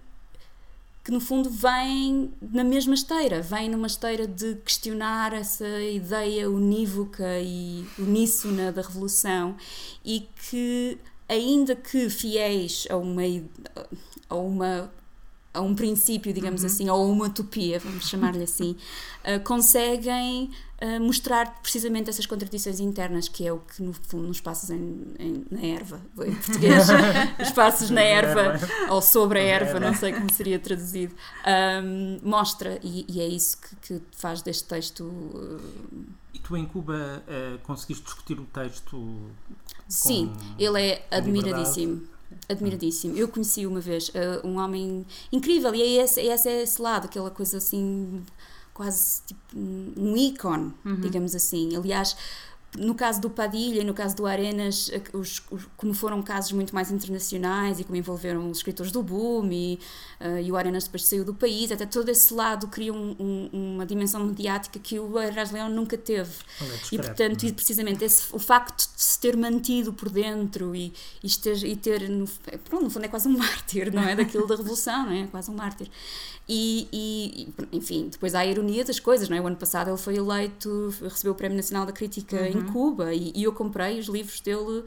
que 1.03 1.11
no 1.11 1.19
fundo 1.19 1.49
vem 1.49 2.31
na 2.39 2.63
mesma 2.63 2.93
esteira, 2.93 3.41
vem 3.41 3.67
numa 3.67 3.87
esteira 3.87 4.27
de 4.27 4.53
questionar 4.57 5.33
essa 5.33 5.67
ideia 5.81 6.47
unívoca 6.47 7.39
e 7.39 7.83
uníssona 7.97 8.71
da 8.71 8.83
revolução 8.83 9.55
e 10.05 10.27
que 10.47 10.99
ainda 11.31 11.75
que 11.75 12.09
fiéis 12.09 12.85
a 12.89 12.97
uma, 12.97 13.23
a 14.29 14.35
uma 14.35 14.91
a 15.53 15.59
um 15.59 15.75
princípio, 15.75 16.31
digamos 16.31 16.61
uhum. 16.61 16.67
assim, 16.67 16.89
ou 16.89 17.01
a 17.01 17.05
uma 17.05 17.25
utopia, 17.25 17.77
vamos 17.79 18.07
chamar-lhe 18.07 18.43
assim, 18.43 18.75
uh, 19.25 19.39
conseguem 19.43 20.49
uh, 20.81 20.99
mostrar 21.01 21.61
precisamente 21.61 22.09
essas 22.09 22.25
contradições 22.25 22.79
internas, 22.79 23.27
que 23.27 23.45
é 23.45 23.53
o 23.53 23.59
que 23.59 23.81
no 23.81 23.93
fundo 23.93 24.27
nos 24.27 24.41
passos 24.41 24.69
em, 24.69 25.03
em, 25.19 25.45
na 25.49 25.61
erva, 25.61 26.01
em 26.25 26.35
português, 26.35 26.87
os 27.41 27.51
passos 27.51 27.89
na 27.89 28.01
erva, 28.01 28.59
ou 28.89 29.01
sobre 29.01 29.39
a 29.39 29.43
erva, 29.43 29.79
não 29.79 29.93
sei 29.93 30.13
como 30.13 30.31
seria 30.31 30.59
traduzido, 30.59 31.15
um, 31.83 32.19
mostra, 32.27 32.79
e, 32.83 33.05
e, 33.07 33.21
é 33.21 33.27
isso 33.27 33.57
que, 33.61 33.75
que, 33.75 34.01
faz 34.11 34.41
deste 34.41 34.65
texto. 34.65 35.03
Uh, 35.03 36.05
e 36.33 36.39
tu 36.39 36.55
em 36.55 36.65
Cuba 36.65 37.21
conseguiste 37.63 38.05
discutir 38.05 38.39
o 38.39 38.45
texto 38.45 39.29
Sim, 39.91 40.31
ele 40.57 40.81
é 40.81 41.05
admiradíssimo. 41.11 42.03
Admiradíssimo. 42.47 43.17
Eu 43.17 43.27
conheci 43.27 43.67
uma 43.67 43.81
vez 43.81 44.07
uh, 44.09 44.47
um 44.47 44.57
homem 44.57 45.05
incrível, 45.31 45.75
e 45.75 45.81
é 45.81 46.03
esse, 46.03 46.21
é 46.21 46.33
esse, 46.33 46.47
é 46.47 46.63
esse 46.63 46.81
lado, 46.81 47.05
aquela 47.05 47.29
coisa 47.29 47.57
assim, 47.57 48.23
quase 48.81 49.21
tipo 49.27 49.39
um 49.55 50.17
ícone, 50.17 50.73
uhum. 50.83 51.01
digamos 51.01 51.35
assim. 51.35 51.75
Aliás, 51.75 52.17
no 52.77 52.95
caso 52.95 53.19
do 53.19 53.29
Padilha 53.29 53.81
e 53.81 53.84
no 53.84 53.93
caso 53.93 54.15
do 54.15 54.25
Arenas, 54.25 54.89
os, 55.13 55.43
os, 55.51 55.67
como 55.75 55.93
foram 55.93 56.21
casos 56.21 56.53
muito 56.53 56.73
mais 56.73 56.89
internacionais 56.89 57.79
e 57.79 57.84
como 57.84 57.97
envolveram 57.97 58.49
os 58.49 58.60
escritores 58.60 58.91
do 58.93 59.03
boom 59.03 59.51
e, 59.51 59.79
uh, 60.21 60.39
e 60.39 60.49
o 60.49 60.55
Arenas 60.55 60.86
depois 60.86 61.03
saiu 61.03 61.25
do 61.25 61.34
país, 61.34 61.69
até 61.71 61.86
todo 61.86 62.07
esse 62.07 62.34
lado 62.34 62.67
cria 62.67 62.93
um, 62.93 63.15
um, 63.19 63.73
uma 63.75 63.86
dimensão 63.86 64.23
mediática 64.23 64.79
que 64.79 64.97
o 64.97 65.17
Arenas 65.17 65.51
Leão 65.51 65.69
nunca 65.69 65.97
teve. 65.97 66.31
É 66.62 66.65
e 66.93 66.97
portanto, 66.97 67.43
e 67.43 67.51
precisamente 67.51 68.05
esse, 68.05 68.34
o 68.34 68.39
facto 68.39 68.89
de 68.95 69.01
se 69.03 69.19
ter 69.19 69.36
mantido 69.36 69.91
por 69.91 70.10
dentro 70.10 70.73
e, 70.73 70.93
e 71.21 71.29
ter, 71.29 71.63
e 71.65 71.75
ter 71.75 72.10
no, 72.10 72.25
pronto, 72.69 72.86
no 72.86 72.89
fundo 72.89 73.05
é 73.05 73.10
quase 73.10 73.27
um 73.27 73.36
mártir, 73.38 73.93
não 73.93 74.03
é? 74.03 74.15
Daquilo 74.15 74.47
da 74.47 74.55
revolução, 74.55 75.07
não 75.07 75.13
é? 75.13 75.27
Quase 75.27 75.51
um 75.51 75.55
mártir. 75.55 75.89
E, 76.47 76.88
e, 76.91 77.53
enfim, 77.71 78.10
depois 78.10 78.36
há 78.36 78.39
a 78.39 78.45
ironia 78.45 78.84
das 78.84 78.99
coisas, 78.99 79.29
não 79.29 79.38
é? 79.38 79.41
O 79.41 79.47
ano 79.47 79.55
passado 79.55 79.89
ele 79.89 79.97
foi 79.97 80.17
eleito, 80.17 80.93
recebeu 81.01 81.34
o 81.34 81.36
Prémio 81.36 81.55
Nacional 81.55 81.86
da 81.86 81.91
Crítica 81.93 82.36
uhum. 82.36 82.61
Em 82.62 82.71
Cuba 82.71 83.13
e, 83.13 83.32
e, 83.36 83.43
eu 83.43 83.54
comprei 83.54 84.00
os 84.00 84.08
livros 84.08 84.39
dele 84.39 84.80
uh, 84.80 84.86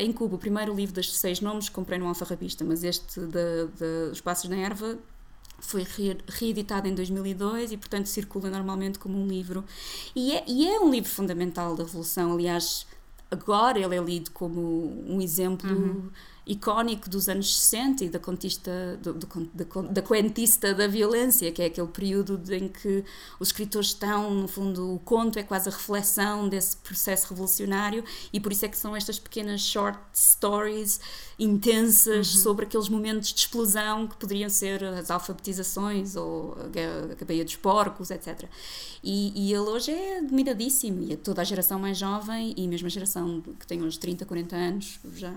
em 0.00 0.12
Cuba. 0.12 0.36
O 0.36 0.38
primeiro 0.38 0.74
livro 0.74 0.94
das 0.94 1.12
seis 1.12 1.40
nomes 1.40 1.68
comprei 1.68 1.98
no 1.98 2.06
Alfarrabista, 2.06 2.64
mas 2.64 2.84
este 2.84 3.20
de, 3.20 3.66
de 3.78 4.10
Os 4.12 4.20
Passos 4.20 4.48
na 4.48 4.56
Erva 4.56 4.98
foi 5.58 5.86
reeditado 6.28 6.88
em 6.88 6.94
2002 6.94 7.72
e, 7.72 7.76
portanto, 7.76 8.06
circula 8.06 8.50
normalmente 8.50 8.98
como 8.98 9.18
um 9.18 9.26
livro. 9.26 9.64
E 10.14 10.32
é, 10.32 10.44
e 10.46 10.68
é 10.68 10.80
um 10.80 10.90
livro 10.90 11.08
fundamental 11.08 11.74
da 11.74 11.84
Revolução. 11.84 12.32
Aliás, 12.32 12.86
agora 13.30 13.78
ele 13.78 13.96
é 13.96 14.00
lido 14.00 14.30
como 14.30 14.60
um 15.08 15.20
exemplo. 15.20 15.70
Uhum 15.70 16.10
icónico 16.46 17.08
dos 17.08 17.28
anos 17.28 17.58
60 17.58 18.04
e 18.04 18.08
da 18.08 18.18
contista, 18.18 18.98
do, 19.02 19.14
do, 19.14 19.26
da, 19.54 19.64
da 19.90 20.02
coentista 20.02 20.74
da 20.74 20.86
violência, 20.86 21.50
que 21.50 21.62
é 21.62 21.66
aquele 21.66 21.88
período 21.88 22.40
em 22.52 22.68
que 22.68 23.04
os 23.40 23.48
escritores 23.48 23.88
estão, 23.88 24.30
no 24.30 24.48
fundo, 24.48 24.94
o 24.94 24.98
conto 24.98 25.38
é 25.38 25.42
quase 25.42 25.68
a 25.68 25.72
reflexão 25.72 26.48
desse 26.48 26.76
processo 26.76 27.30
revolucionário 27.30 28.04
e 28.32 28.38
por 28.38 28.52
isso 28.52 28.64
é 28.66 28.68
que 28.68 28.76
são 28.76 28.94
estas 28.94 29.18
pequenas 29.18 29.62
short 29.62 29.98
stories 30.14 31.00
intensas 31.38 32.34
uhum. 32.34 32.40
sobre 32.42 32.66
aqueles 32.66 32.88
momentos 32.88 33.32
de 33.32 33.40
explosão 33.40 34.06
que 34.06 34.16
poderiam 34.16 34.50
ser 34.50 34.84
as 34.84 35.10
alfabetizações 35.10 36.14
ou 36.14 36.56
a, 36.56 37.12
a 37.12 37.16
cabeia 37.16 37.44
dos 37.44 37.56
porcos, 37.56 38.10
etc. 38.10 38.44
E, 39.02 39.32
e, 39.34 39.52
ele 39.52 39.68
hoje 39.68 39.90
é 39.90 40.18
admiradíssimo 40.18 41.10
e 41.10 41.16
toda 41.16 41.42
a 41.42 41.44
geração 41.44 41.78
mais 41.78 41.98
jovem 41.98 42.54
e 42.56 42.66
mesmo 42.68 42.86
a 42.86 42.90
geração 42.90 43.42
que 43.58 43.66
tem 43.66 43.82
uns 43.82 43.96
30, 43.96 44.24
40 44.24 44.56
anos 44.56 45.00
já 45.14 45.34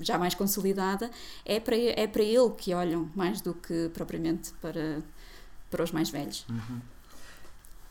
já 0.00 0.18
mais 0.18 0.34
consolidada, 0.34 1.10
é 1.44 1.58
para, 1.60 1.76
é 1.76 2.06
para 2.06 2.22
ele 2.22 2.50
que 2.50 2.74
olham 2.74 3.10
mais 3.14 3.40
do 3.40 3.54
que 3.54 3.90
propriamente 3.92 4.52
para, 4.60 5.02
para 5.70 5.82
os 5.82 5.92
mais 5.92 6.10
velhos. 6.10 6.46
Uhum. 6.48 6.80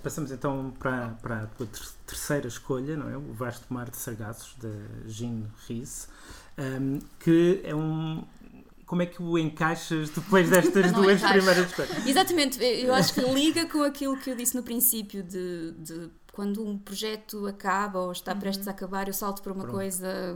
Passamos 0.01 0.31
então 0.31 0.73
para, 0.77 1.09
para 1.21 1.43
a 1.43 1.47
tua 1.47 1.67
terceira 2.05 2.47
escolha, 2.47 2.97
não 2.97 3.09
é? 3.09 3.15
O 3.15 3.31
Vasto 3.33 3.73
Mar 3.73 3.89
de 3.89 3.95
Sargassos, 3.95 4.55
de 4.59 5.09
Jean 5.09 5.43
Rhys, 5.65 6.09
um, 6.57 6.99
que 7.19 7.61
é 7.63 7.73
um, 7.73 8.21
como 8.85 9.01
é 9.01 9.05
que 9.05 9.23
o 9.23 9.37
encaixas 9.37 10.09
depois 10.09 10.49
destas 10.49 10.91
duas 10.93 11.21
primeiras 11.21 11.67
escolhas? 11.69 12.05
Exatamente, 12.05 12.61
eu 12.61 12.93
acho 12.93 13.13
que 13.13 13.21
liga 13.21 13.65
com 13.67 13.81
aquilo 13.81 14.17
que 14.17 14.29
eu 14.29 14.35
disse 14.35 14.55
no 14.55 14.61
princípio 14.61 15.23
de, 15.23 15.71
de 15.79 16.09
quando 16.33 16.65
um 16.65 16.79
projeto 16.79 17.45
acaba 17.45 17.99
ou 17.99 18.11
está 18.11 18.33
uhum. 18.33 18.39
prestes 18.39 18.67
a 18.67 18.71
acabar, 18.71 19.07
eu 19.07 19.13
salto 19.13 19.43
para 19.43 19.53
uma 19.53 19.61
Pronto. 19.61 19.75
coisa. 19.75 20.35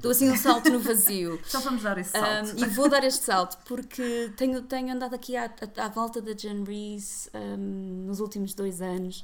Dou 0.00 0.10
assim 0.10 0.30
um 0.30 0.36
salto 0.36 0.70
no 0.70 0.80
vazio. 0.80 1.38
Só 1.44 1.60
vamos 1.60 1.82
dar 1.82 1.98
esse 1.98 2.12
salto. 2.12 2.56
Um, 2.56 2.64
e 2.64 2.68
vou 2.70 2.88
dar 2.88 3.04
este 3.04 3.24
salto 3.26 3.58
porque 3.66 4.32
tenho, 4.38 4.62
tenho 4.62 4.90
andado 4.90 5.14
aqui 5.14 5.36
à, 5.36 5.52
à, 5.76 5.88
volta 5.88 6.22
da 6.22 6.32
Jen 6.34 6.64
Rees 6.64 7.28
um, 7.34 8.06
nos 8.06 8.20
últimos 8.20 8.54
dois 8.54 8.80
anos. 8.80 9.22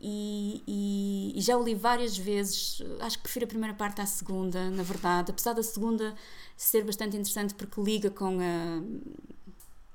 E, 0.00 0.62
e, 0.66 1.38
e, 1.38 1.40
já 1.42 1.58
o 1.58 1.62
li 1.62 1.74
várias 1.74 2.16
vezes. 2.16 2.82
Acho 3.00 3.18
que 3.18 3.24
prefiro 3.24 3.44
a 3.44 3.48
primeira 3.48 3.74
parte 3.74 4.00
à 4.00 4.06
segunda, 4.06 4.70
na 4.70 4.82
verdade. 4.82 5.30
Apesar 5.30 5.52
da 5.52 5.62
segunda 5.62 6.14
ser 6.56 6.84
bastante 6.84 7.18
interessante 7.18 7.54
porque 7.54 7.82
liga 7.82 8.08
com 8.08 8.38
a, 8.40 8.82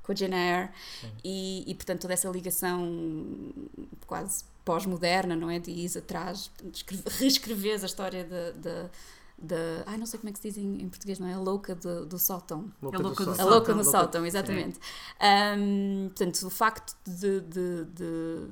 com 0.03 0.11
a 0.11 0.15
Jane 0.15 0.35
Eyre 0.35 0.69
e, 1.23 1.63
e, 1.65 1.73
portanto, 1.73 2.01
toda 2.01 2.13
essa 2.13 2.29
ligação 2.29 2.87
quase 4.05 4.43
pós-moderna, 4.69 5.35
não 5.35 5.49
é? 5.49 5.57
De 5.57 5.71
ir 5.71 5.97
atrás, 5.97 6.51
reescrever 7.17 7.81
a 7.81 7.85
história 7.87 8.23
da. 8.23 8.89
Da, 9.41 9.83
ai, 9.85 9.97
não 9.97 10.05
sei 10.05 10.19
como 10.19 10.29
é 10.29 10.33
que 10.33 10.39
se 10.39 10.49
diz 10.49 10.57
em, 10.57 10.81
em 10.81 10.89
português, 10.89 11.17
não 11.17 11.25
é? 11.25 11.33
A 11.33 11.39
louca 11.39 11.73
do, 11.73 12.05
do 12.05 12.19
saltão. 12.19 12.69
Louca 12.81 12.97
a 12.97 13.01
louca 13.01 13.23
do, 13.23 13.33
do 13.33 13.41
A 13.41 13.45
louca 13.45 13.73
no 13.73 13.85
saltão, 13.85 14.25
exatamente. 14.25 14.77
Um, 15.57 16.09
portanto, 16.09 16.45
o 16.45 16.49
facto 16.49 16.93
de, 17.07 17.39
de, 17.39 17.85
de 17.85 18.47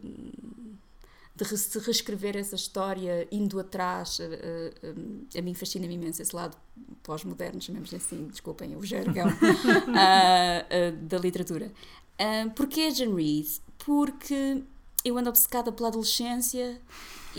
de 1.35 1.79
reescrever 1.79 2.35
essa 2.35 2.55
história 2.55 3.27
indo 3.31 3.59
atrás, 3.59 4.19
a, 4.19 5.37
a, 5.37 5.39
a 5.39 5.41
mim 5.41 5.53
fascina-me 5.53 5.93
imenso 5.93 6.21
esse 6.21 6.35
lado 6.35 6.57
pós-moderno, 7.03 7.61
chamemos 7.61 7.93
assim, 7.93 8.27
desculpem 8.27 8.75
o 8.75 8.83
jargão, 8.83 9.27
da 11.03 11.17
literatura. 11.17 11.71
Uh, 12.19 12.49
porquê 12.51 12.89
Jane 12.91 13.13
Reed? 13.13 13.47
Porque 13.77 14.63
eu 15.07 15.17
ando 15.17 15.29
obcecada 15.29 15.71
pela 15.71 15.89
adolescência 15.89 16.79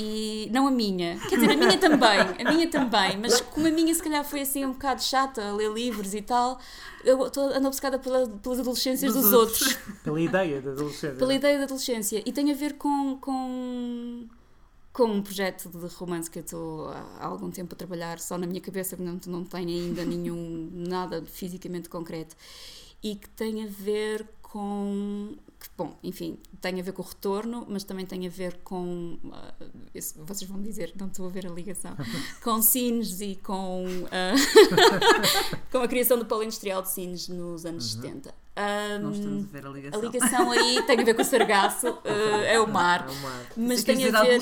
e 0.01 0.49
não 0.53 0.69
a 0.69 0.71
minha, 0.71 1.19
quer 1.29 1.35
dizer, 1.35 1.51
a 1.51 1.57
minha 1.57 1.77
também, 1.77 2.21
a 2.21 2.53
minha 2.53 2.71
também, 2.71 3.17
mas 3.17 3.41
como 3.41 3.67
a 3.67 3.71
minha 3.71 3.93
se 3.93 4.01
calhar 4.01 4.25
foi 4.25 4.43
assim 4.43 4.65
um 4.65 4.73
bocado 4.73 5.03
chata 5.03 5.43
a 5.43 5.53
ler 5.53 5.73
livros 5.73 6.15
e 6.15 6.23
tal, 6.23 6.61
eu 7.05 7.27
estou 7.27 7.45
ando 7.45 7.67
obcecada 7.67 7.99
pela, 7.99 8.29
pelas 8.29 8.61
adolescências 8.61 9.13
dos, 9.13 9.25
dos 9.25 9.33
outros. 9.33 9.63
outros. 9.63 9.79
Pela 10.05 10.21
ideia 10.21 10.61
da 10.61 10.71
adolescência. 10.71 11.17
Pela 11.17 11.35
ideia 11.35 11.59
da 11.59 11.65
adolescência. 11.65 12.23
E 12.25 12.33
tem 12.33 12.51
a 12.53 12.55
ver 12.55 12.75
com, 12.75 13.17
com, 13.19 14.27
com 14.93 15.05
um 15.05 15.21
projeto 15.21 15.69
de 15.69 15.95
romance 15.97 16.31
que 16.31 16.39
eu 16.39 16.45
estou 16.45 16.89
há 16.89 17.27
algum 17.27 17.51
tempo 17.51 17.75
a 17.75 17.77
trabalhar 17.77 18.21
só 18.21 18.39
na 18.39 18.47
minha 18.47 18.61
cabeça, 18.61 18.97
porque 18.97 19.11
não, 19.11 19.39
não 19.39 19.45
tenho 19.45 19.69
ainda 19.69 20.05
nenhum, 20.05 20.71
nada 20.73 21.25
fisicamente 21.25 21.89
concreto. 21.89 22.37
E 23.03 23.17
que 23.17 23.29
tem 23.31 23.65
a 23.65 23.67
ver 23.69 24.27
com 24.43 25.37
que, 25.59 25.69
bom, 25.77 25.99
enfim, 26.05 26.39
tem 26.61 26.79
a 26.79 26.83
ver 26.83 26.93
com 26.93 27.03
o 27.03 27.05
retorno, 27.05 27.67
mas 27.69 27.83
também 27.83 28.07
tem 28.07 28.27
a 28.27 28.31
ver 28.31 28.61
com, 28.63 29.19
uh, 29.25 29.65
isso, 29.93 30.15
vocês 30.25 30.49
vão 30.49 30.63
dizer, 30.63 30.93
não 30.97 31.09
estou 31.09 31.27
a 31.27 31.29
ver 31.29 31.47
a 31.47 31.51
ligação, 31.51 31.97
com 32.43 32.63
Sines 32.63 33.21
e 33.21 33.35
com, 33.37 33.85
uh, 33.85 34.11
com 35.73 35.79
a 35.79 35.89
criação 35.89 36.17
do 36.17 36.25
polo 36.25 36.45
industrial 36.45 36.83
de 36.83 36.91
Sines 36.91 37.29
nos 37.29 37.67
anos 37.67 37.95
uhum. 37.97 38.03
70. 38.03 38.35
Um, 38.59 39.03
não 39.03 39.13
estamos 39.13 39.45
a 39.45 39.49
ver 39.49 39.67
a 39.67 39.71
ligação. 39.71 40.01
A 40.01 40.03
ligação 40.03 40.51
aí 40.51 40.83
tem 40.83 41.01
a 41.01 41.05
ver 41.05 41.15
com 41.15 41.23
o 41.23 41.25
sargaço, 41.25 41.89
uh, 41.91 42.43
é 42.45 42.61
o 42.61 42.67
mar, 42.69 43.07
é 43.09 43.11
o 43.11 43.17
mar. 43.17 43.47
mas 43.57 43.83
tem 43.83 44.05
a 44.05 44.23
ver. 44.23 44.41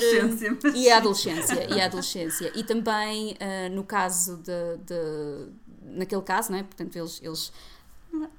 Mas... 0.63 0.75
E 0.75 0.89
a 0.89 0.97
adolescência, 0.97 1.73
e 1.73 1.81
a 1.81 1.85
adolescência. 1.85 2.51
E 2.55 2.63
também, 2.63 3.37
no 3.71 3.83
caso 3.83 4.37
de, 4.37 4.77
de. 4.85 5.51
naquele 5.83 6.23
caso, 6.23 6.51
não 6.51 6.57
é? 6.57 6.63
Portanto, 6.63 6.95
eles, 6.95 7.19
eles 7.23 7.51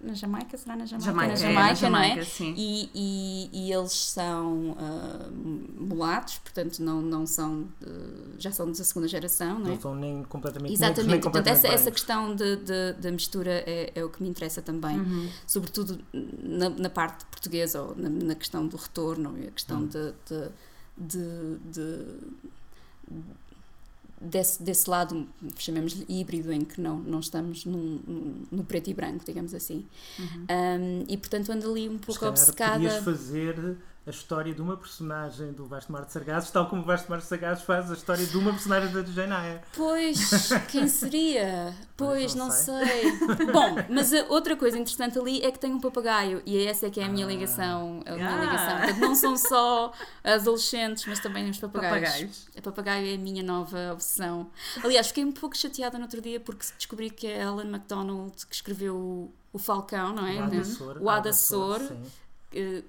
na 0.01 0.15
Jamaica, 0.15 0.57
será 0.57 0.77
na 0.77 0.87
Jamaica? 0.87 1.07
Jamaica 1.11 1.33
na 1.33 1.37
Jamaica, 1.37 1.61
é, 1.61 1.69
na 1.69 1.75
Jamaica 1.75 2.15
não 2.15 2.23
é? 2.23 2.25
Sim. 2.25 2.55
E, 2.57 2.91
e, 2.95 3.51
e 3.53 3.73
eles 3.73 3.93
são 3.93 4.71
uh, 4.71 5.31
mulatos, 5.79 6.39
portanto 6.39 6.79
não, 6.81 7.01
não 7.03 7.27
são, 7.27 7.69
uh, 7.83 8.35
já 8.39 8.51
são 8.51 8.67
da 8.67 8.75
segunda 8.75 9.09
geração, 9.09 9.59
não 9.59 9.67
é? 9.67 9.71
Não 9.71 9.81
são 9.81 9.95
nem 9.95 10.23
completamente 10.25 10.73
Exatamente, 10.73 11.07
nem 11.07 11.21
portanto 11.21 11.25
completamente 11.25 11.67
essa, 11.67 11.75
essa 11.75 11.91
questão 11.91 12.35
da 12.35 12.55
de, 12.55 12.57
de, 12.57 12.93
de, 13.01 13.11
mistura 13.11 13.51
é, 13.67 13.93
é, 13.95 14.05
o 14.05 14.09
que 14.09 14.23
me 14.23 14.29
interessa 14.29 14.63
também, 14.63 14.99
uhum. 14.99 15.29
sobretudo 15.47 15.99
na, 16.13 16.69
na, 16.71 16.91
parte 16.91 17.25
portuguesa 17.27 17.83
ou 17.83 17.95
na, 17.97 18.09
na, 18.09 18.35
questão 18.35 18.67
do 18.67 18.77
retorno 18.77 19.37
e 19.39 19.49
a 19.49 19.51
questão 19.51 19.81
uhum. 19.81 19.89
de, 19.89 20.15
de, 20.99 21.59
de 21.71 22.05
desse, 24.21 24.63
desse 24.63 24.89
lado, 24.89 25.27
chamemos-lhe 25.57 26.05
híbrido, 26.09 26.53
em 26.53 26.63
que 26.63 26.81
não, 26.81 26.99
não 26.99 27.21
estamos 27.21 27.65
num, 27.65 28.01
num, 28.07 28.43
no 28.51 28.65
preto 28.65 28.91
e 28.91 28.95
branco, 28.95 29.25
digamos 29.25 29.55
assim. 29.55 29.87
Uhum. 30.19 30.47
Um, 30.51 31.05
e 31.09 31.17
portanto 31.17 31.51
ando 31.51 31.71
ali 31.71 31.89
um 31.89 31.99
pouco 31.99 32.27
obcecada. 32.27 32.75
Podias 32.75 33.05
fazer 33.05 33.77
a 34.07 34.11
história 34.11 34.55
de 34.55 34.63
uma 34.63 34.77
personagem 34.77 35.53
do 35.53 35.67
Vasco 35.67 35.93
Mar 35.93 36.05
de 36.05 36.13
Sargazes, 36.13 36.51
tal 36.51 36.67
como 36.67 36.81
o 36.81 36.85
Vasco 36.85 37.11
Mar 37.11 37.19
de 37.19 37.27
Sargazes 37.27 37.63
faz 37.63 37.91
a 37.91 37.95
história 37.95 38.25
de 38.25 38.37
uma 38.39 38.53
personagem 38.53 38.91
da 38.91 39.03
Jane 39.03 39.33
Eyre. 39.33 39.61
Pois, 39.77 40.51
quem 40.71 40.89
seria? 40.89 41.75
Pois, 41.99 42.33
não, 42.37 42.47
não 42.47 42.53
sei. 42.55 42.87
sei. 42.87 43.47
Bom, 43.53 43.75
mas 43.91 44.13
outra 44.29 44.57
coisa 44.57 44.79
interessante 44.79 45.19
ali 45.19 45.43
é 45.43 45.51
que 45.51 45.59
tem 45.59 45.73
um 45.73 45.81
papagaio 45.81 46.41
e 46.47 46.65
essa 46.65 46.87
é 46.87 46.91
que 46.91 47.01
é 47.01 47.05
a 47.05 47.09
minha 47.09 47.27
ah. 47.27 47.29
ligação. 47.29 48.05
A 48.07 48.13
minha 48.13 48.37
ah. 48.37 48.41
ligação. 48.41 48.79
Portanto, 48.79 49.01
não 49.01 49.15
são 49.17 49.37
só 49.37 49.93
adolescentes, 50.23 51.07
mas 51.09 51.19
também 51.19 51.51
os 51.51 51.59
papagaios. 51.59 52.09
papagaios. 52.09 52.49
A 52.57 52.63
papagaio 52.63 53.09
é 53.09 53.15
a 53.17 53.19
minha 53.19 53.43
nova 53.43 53.95
obsessão. 53.95 54.49
Aliás, 54.85 55.09
fiquei 55.09 55.25
um 55.25 55.33
pouco 55.33 55.57
chateada 55.57 55.99
no 55.99 56.05
outro 56.05 56.21
dia 56.21 56.39
porque 56.39 56.65
descobri 56.77 57.11
que 57.11 57.27
é 57.27 57.43
a 57.43 57.47
Ellen 57.47 57.69
MacDonald 57.69 58.47
que 58.47 58.55
escreveu 58.55 59.35
o 59.53 59.59
Falcão, 59.59 60.15
não 60.15 60.25
é? 60.25 60.37
O 61.01 61.11
Ada 61.11 61.33
Sor 61.33 61.81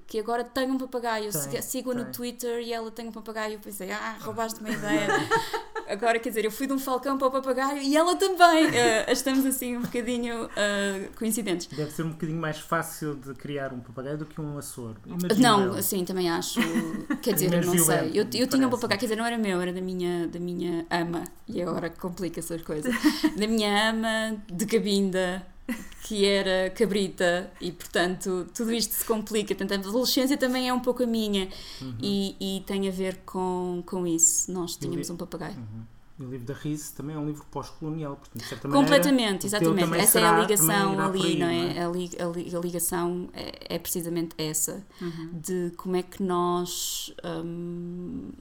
que 0.08 0.20
agora 0.20 0.44
tem 0.44 0.72
um 0.72 0.78
papagaio, 0.78 1.30
sigo 1.62 1.94
no 1.94 2.06
Twitter 2.06 2.62
e 2.62 2.72
ela 2.72 2.90
tem 2.92 3.08
um 3.08 3.12
papagaio, 3.12 3.56
eu 3.56 3.60
pensei, 3.60 3.92
ah, 3.92 4.18
roubaste 4.22 4.60
uma 4.62 4.70
ideia. 4.70 5.08
agora, 5.90 6.20
quer 6.20 6.30
dizer, 6.30 6.46
eu 6.46 6.52
fui 6.52 6.68
de 6.68 6.74
um 6.74 6.80
falcão 6.80 7.18
para 7.18 7.28
o 7.28 7.32
papagaio 7.32 7.82
e 7.82 7.98
ela 7.98 8.16
também. 8.16 8.68
Uh, 8.68 9.12
estamos 9.12 9.46
assim 9.46 9.76
um 9.76 9.82
bocadinho 9.82 10.46
uh, 10.46 11.18
coincidentes. 11.18 11.68
Deve 11.68 11.92
ser 11.92 12.04
um 12.04 12.12
bocadinho 12.12 12.40
mais 12.40 12.60
fácil 12.60 13.16
de 13.16 13.34
criar 13.34 13.74
um 13.74 13.80
papagaio 13.80 14.18
do 14.18 14.26
que 14.26 14.40
um 14.40 14.58
açor. 14.58 14.96
não, 15.38 15.74
assim, 15.74 16.06
também 16.06 16.30
acho. 16.30 16.60
Quer 17.22 17.34
dizer, 17.34 17.54
eu 17.54 17.66
não 17.66 17.78
sei. 17.78 18.12
Eu, 18.14 18.28
eu 18.34 18.48
tinha 18.48 18.68
um 18.68 18.70
papagaio, 18.70 19.00
quer 19.00 19.08
dizer, 19.08 19.16
não 19.16 19.26
era 19.26 19.38
meu, 19.38 19.60
era 19.60 19.74
da 19.74 19.82
minha, 19.82 20.28
da 20.28 20.40
minha 20.40 20.86
ama. 20.90 21.24
E 21.48 21.62
agora 21.62 21.90
complica-se 21.90 22.54
as 22.54 22.62
coisas. 22.62 22.94
da 23.36 23.48
minha 23.48 23.90
ama 23.90 24.38
de 24.48 24.66
cabinda 24.66 25.46
que 26.04 26.26
era 26.26 26.70
cabrita 26.72 27.52
e 27.60 27.72
portanto 27.72 28.48
tudo 28.54 28.72
isto 28.72 28.94
se 28.94 29.06
complica 29.06 29.54
portanto 29.56 29.86
a 29.86 29.90
adolescência 29.90 30.38
também 30.38 30.68
é 30.70 30.74
um 30.74 30.80
pouco 30.80 31.04
a 31.04 31.08
minha 31.08 31.50
uhum. 31.82 31.96
e, 32.02 32.36
e, 32.40 32.62
tem 32.62 32.88
a 32.88 32.92
ver 32.92 33.18
com, 33.26 33.84
com 33.86 34.08
isso 34.08 34.52
nós 34.52 34.76
tínhamos 34.76 35.10
um 35.10 35.18
papagaio 35.18 35.56
uhum. 35.56 35.84
E 36.20 36.26
o 36.26 36.30
livro 36.30 36.48
da 36.48 36.54
Riz 36.54 36.92
também 36.92 37.16
é 37.16 37.20
um 37.20 37.26
livro 37.26 37.46
pós-colonial, 37.50 38.18
portanto, 38.18 38.42
de 38.44 38.50
certa 38.50 38.68
Completamente, 38.68 39.46
maneira, 39.46 39.60
teu 39.60 39.74
exatamente. 39.74 39.94
Essa 40.04 40.20
é 40.20 40.22
será- 40.22 40.38
a 40.38 40.42
ligação 40.42 41.00
ali, 41.00 41.22
aí, 41.22 41.40
não 41.40 41.48
é? 41.48 41.82
A, 41.82 41.88
li- 41.88 42.12
a 42.20 42.58
a 42.58 42.62
ligação 42.62 43.30
é, 43.34 43.76
é 43.76 43.80
precisamente 43.80 44.36
essa, 44.38 44.86
de 45.32 45.72
como 45.78 45.96
é 45.96 46.04
que 46.04 46.22
nós. 46.22 47.14
hum, 47.24 48.32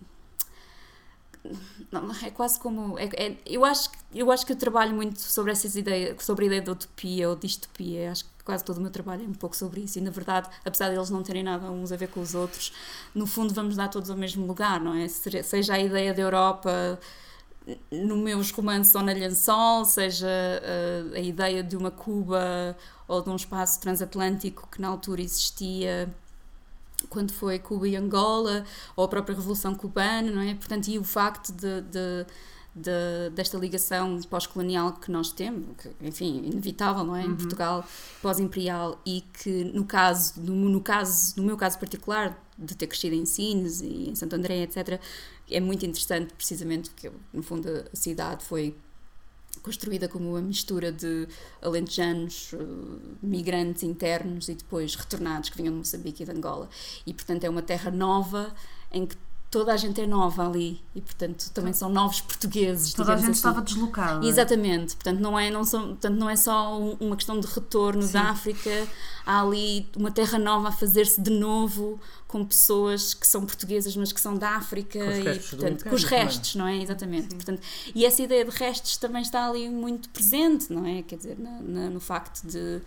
é 2.25 2.31
quase 2.31 2.59
como. 2.59 2.99
é- 2.99 3.09
é- 3.17 3.37
eu, 3.47 3.65
acho, 3.65 3.91
eu 4.15 4.31
acho 4.31 4.45
que 4.47 4.53
eu 4.53 4.57
trabalho 4.57 4.95
muito 4.95 5.21
sobre 5.21 5.53
essas 5.53 5.75
ideias, 5.77 6.23
sobre 6.25 6.45
a 6.45 6.47
ideia 6.47 6.63
de 6.63 6.71
utopia 6.71 7.29
ou 7.29 7.37
distopia. 7.37 8.11
Acho 8.13 8.25
que 8.25 8.31
quase 8.45 8.65
todo 8.65 8.79
o 8.79 8.81
meu 8.81 8.91
trabalho 8.91 9.25
é 9.25 9.29
um 9.29 9.35
pouco 9.35 9.57
sobre 9.57 9.81
isso. 9.83 9.99
E 9.99 10.03
na 10.03 10.11
verdade, 10.11 10.49
apesar 10.65 10.89
deles 10.91 11.11
não 11.11 11.23
terem 11.23 11.43
nada 11.43 11.71
uns 11.71 11.93
a 11.93 11.97
ver 11.97 12.09
com 12.09 12.21
os 12.21 12.35
outros, 12.35 12.73
no 13.15 13.27
fundo 13.27 13.53
vamos 13.55 13.77
dar 13.77 13.89
todos 13.89 14.11
ao 14.11 14.17
mesmo 14.17 14.47
lugar, 14.47 14.81
não 14.81 14.95
é? 14.95 15.09
Se- 15.09 15.43
Seja 15.43 15.75
a 15.75 15.79
ideia 15.79 16.13
da 16.15 16.23
Europa 16.23 16.99
no 17.93 18.17
meus 18.17 18.51
romances 18.51 18.95
ou 18.95 19.03
na 19.03 19.13
Lençol, 19.13 19.85
seja 19.85 20.27
uh, 20.27 21.15
a 21.15 21.21
ideia 21.21 21.63
de 21.63 21.77
uma 21.77 21.91
Cuba 21.91 22.77
ou 23.07 23.21
de 23.23 23.29
um 23.29 23.37
espaço 23.37 23.79
transatlântico 23.81 24.67
que 24.71 24.81
na 24.81 24.89
altura 24.89 25.21
existia 25.21 26.09
quando 27.09 27.33
foi 27.33 27.59
Cuba 27.59 27.87
e 27.89 27.97
Angola, 27.97 28.65
ou 28.97 29.05
a 29.05 29.09
própria 29.09 29.35
Revolução 29.37 29.75
Cubana, 29.75 30.31
não 30.31 30.43
é? 30.43 30.55
Portanto, 30.55 30.89
e 30.89 30.99
o 30.99 31.05
facto 31.05 31.53
de, 31.53 31.81
de- 31.83 32.27
de- 32.75 33.31
desta 33.35 33.57
ligação 33.59 34.21
pós-colonial 34.29 34.93
que 34.93 35.11
nós 35.11 35.33
temos, 35.33 35.65
que, 35.79 35.91
enfim, 36.07 36.43
inevitável, 36.45 37.03
não 37.05 37.17
é? 37.17 37.25
Em 37.25 37.35
Portugal 37.35 37.85
pós-imperial 38.23 39.01
e 39.07 39.23
que 39.43 39.65
no 39.65 39.85
caso, 39.85 40.35
no, 40.41 40.55
no 40.69 40.81
caso, 40.81 41.35
no 41.37 41.43
meu 41.45 41.57
caso 41.57 41.79
particular, 41.79 42.41
de 42.59 42.77
ter 42.77 42.87
crescido 42.89 43.15
em 43.15 43.25
Sines 43.25 43.81
e 43.81 44.11
em 44.11 44.15
Santo 44.15 44.35
André, 44.35 44.63
etc., 44.63 45.01
é 45.51 45.61
muito 45.61 45.87
interessante 45.87 46.33
precisamente 46.35 46.91
porque, 46.91 47.11
no 47.33 47.43
fundo, 47.43 47.69
a 47.69 47.97
cidade 47.97 48.45
foi 48.45 48.77
construída 49.69 50.09
como 50.09 50.31
uma 50.31 50.41
mistura 50.41 50.91
de 50.91 51.29
alentejanos, 51.61 52.55
eh, 52.55 52.57
migrantes 53.23 53.83
internos 53.83 54.49
e 54.49 54.55
depois 54.55 54.95
retornados 54.95 55.51
que 55.51 55.59
vinham 55.59 55.75
de 55.75 55.79
Moçambique 55.81 56.23
e 56.23 56.27
de 56.27 56.33
Angola. 56.33 56.71
E, 57.07 57.13
portanto, 57.13 57.45
é 57.45 57.51
uma 57.51 57.61
terra 57.61 57.91
nova 57.91 58.55
em 58.91 59.05
que 59.05 59.15
toda 59.51 59.73
a 59.73 59.77
gente 59.79 59.99
é 60.01 60.07
nova 60.07 60.47
ali 60.47 60.81
e, 60.95 61.01
portanto, 61.01 61.51
também 61.55 61.73
são 61.73 61.89
novos 61.89 62.21
portugueses, 62.21 62.93
Toda 62.93 63.15
a 63.15 63.17
gente 63.17 63.25
assim. 63.25 63.33
estava 63.33 63.63
deslocada. 63.63 64.27
Exatamente, 64.27 64.95
portanto 64.95 65.21
não 65.21 65.39
é, 65.39 65.51
não 65.51 65.65
são, 65.65 65.89
portanto, 65.89 66.17
não 66.17 66.29
é 66.29 66.37
só 66.37 66.79
um- 66.79 66.97
uma 67.01 67.17
questão 67.17 67.41
de 67.41 67.47
retorno 67.47 68.07
da 68.09 68.25
África, 68.25 68.87
há 69.25 69.41
ali 69.41 69.89
uma 69.97 70.11
terra 70.11 70.39
nova 70.39 70.69
a 70.69 70.73
fazer-se 70.73 71.21
de 71.21 71.31
novo 71.31 71.99
com 72.27 72.45
pessoas 72.45 73.15
que 73.15 73.27
são 73.27 73.47
portuguesas, 73.47 73.97
mas 73.97 74.13
que 74.13 74.21
são 74.21 74.35
da 74.35 74.51
África 74.57 74.99
Com 74.99 75.09
os 75.11 75.17
e 75.17 75.23
restos 75.23 75.51
do 75.51 75.57
portanto, 75.57 75.85
com 75.89 75.95
os 75.95 76.05
restos, 76.05 76.55
não 76.55 76.67
é? 76.67 76.83
Exatamente. 76.83 77.35
Portanto, 77.35 77.63
e 77.95 78.05
essa 78.05 78.23
ideia 78.23 78.45
de 78.45 78.51
restos 78.51 78.99
também 78.99 79.23
está 79.23 79.49
ali 79.49 79.69
muito 79.71 80.11
presente, 80.11 80.71
não 80.71 80.85
é? 80.85 81.03
Quer 81.03 81.17
dizer, 81.17 81.39
na- 81.39 81.61
na- 81.63 81.89
no 81.91 82.01
facto 82.01 82.47
de 82.47 82.83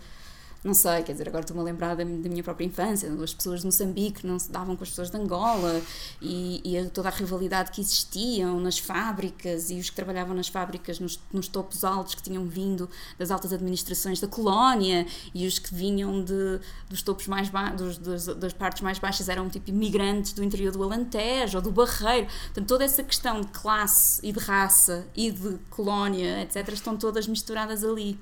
não 0.64 0.74
sei, 0.74 1.02
quer 1.02 1.12
dizer, 1.12 1.28
agora 1.28 1.42
estou-me 1.42 1.60
a 1.60 1.64
lembrar 1.64 1.96
da, 1.96 2.04
da 2.04 2.28
minha 2.28 2.42
própria 2.42 2.64
infância, 2.64 3.12
as 3.12 3.34
pessoas 3.34 3.60
de 3.60 3.66
Moçambique 3.66 4.24
não 4.24 4.38
se 4.38 4.50
davam 4.50 4.76
com 4.76 4.84
as 4.84 4.90
pessoas 4.90 5.10
de 5.10 5.16
Angola 5.16 5.82
e, 6.20 6.60
e 6.64 6.88
toda 6.90 7.08
a 7.08 7.12
rivalidade 7.12 7.72
que 7.72 7.80
existiam 7.80 8.60
nas 8.60 8.78
fábricas 8.78 9.70
e 9.70 9.78
os 9.80 9.90
que 9.90 9.96
trabalhavam 9.96 10.36
nas 10.36 10.46
fábricas 10.46 11.00
nos, 11.00 11.18
nos 11.32 11.48
topos 11.48 11.82
altos 11.82 12.14
que 12.14 12.22
tinham 12.22 12.46
vindo 12.46 12.88
das 13.18 13.32
altas 13.32 13.52
administrações 13.52 14.20
da 14.20 14.28
colónia 14.28 15.04
e 15.34 15.48
os 15.48 15.58
que 15.58 15.74
vinham 15.74 16.22
de, 16.22 16.60
dos 16.88 17.02
topos 17.02 17.26
mais 17.26 17.48
baixos, 17.48 17.98
das 17.98 18.52
partes 18.52 18.82
mais 18.82 19.00
baixas 19.00 19.28
eram 19.28 19.48
tipo 19.48 19.68
imigrantes 19.70 20.32
do 20.32 20.44
interior 20.44 20.72
do 20.72 20.82
Alentejo 20.82 21.58
ou 21.58 21.62
do 21.62 21.72
Barreiro. 21.72 22.28
Portanto, 22.44 22.68
toda 22.68 22.84
essa 22.84 23.02
questão 23.02 23.40
de 23.40 23.48
classe 23.48 24.20
e 24.24 24.32
de 24.32 24.38
raça 24.38 25.04
e 25.16 25.32
de 25.32 25.58
colónia, 25.70 26.40
etc., 26.42 26.68
estão 26.68 26.96
todas 26.96 27.26
misturadas 27.26 27.82
ali. 27.82 28.18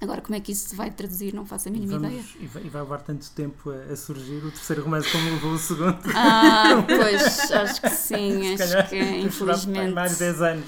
Agora, 0.00 0.20
como 0.20 0.34
é 0.34 0.40
que 0.40 0.52
isso 0.52 0.68
se 0.68 0.76
vai 0.76 0.90
traduzir? 0.90 1.32
Não 1.32 1.46
faço 1.46 1.68
a 1.68 1.72
mínima 1.72 1.98
Vamos- 1.98 2.08
ideia. 2.12 2.24
e, 2.40 2.46
vai, 2.46 2.62
e 2.64 2.68
vai 2.68 2.82
levar 2.82 2.98
tanto 3.00 3.30
tempo 3.30 3.70
a, 3.70 3.92
a 3.92 3.96
surgir 3.96 4.44
o 4.44 4.50
terceiro 4.50 4.82
romance 4.82 5.10
como 5.10 5.24
levou 5.30 5.52
o 5.52 5.58
segundo. 5.58 5.98
Ah, 6.14 6.84
pois, 6.86 7.50
acho 7.50 7.80
que 7.80 7.88
sim, 7.90 8.56
Se 8.56 8.62
acho 8.62 8.72
calhar, 8.72 8.88
que 8.90 8.96
esperar 9.00 9.18
infelizmente. 9.20 9.94
Mais 9.94 10.18
10 10.18 10.42
anos. 10.42 10.64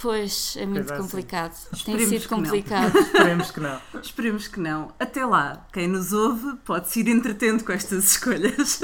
Pois, 0.00 0.54
é 0.56 0.64
muito 0.66 0.92
assim. 0.92 1.02
complicado. 1.02 1.52
Tem 1.52 1.78
Esperemos 1.78 2.08
sido 2.08 2.28
complicado. 2.28 2.96
Esperemos 2.98 3.50
que 3.50 3.60
não. 3.60 3.80
Esperemos 4.02 4.48
que 4.48 4.60
não. 4.60 4.94
Até 4.98 5.26
lá, 5.26 5.66
quem 5.72 5.86
nos 5.88 6.12
ouve 6.12 6.56
pode-se 6.64 7.00
ir 7.00 7.08
entretendo 7.08 7.64
com 7.64 7.72
estas 7.72 8.04
escolhas. 8.12 8.80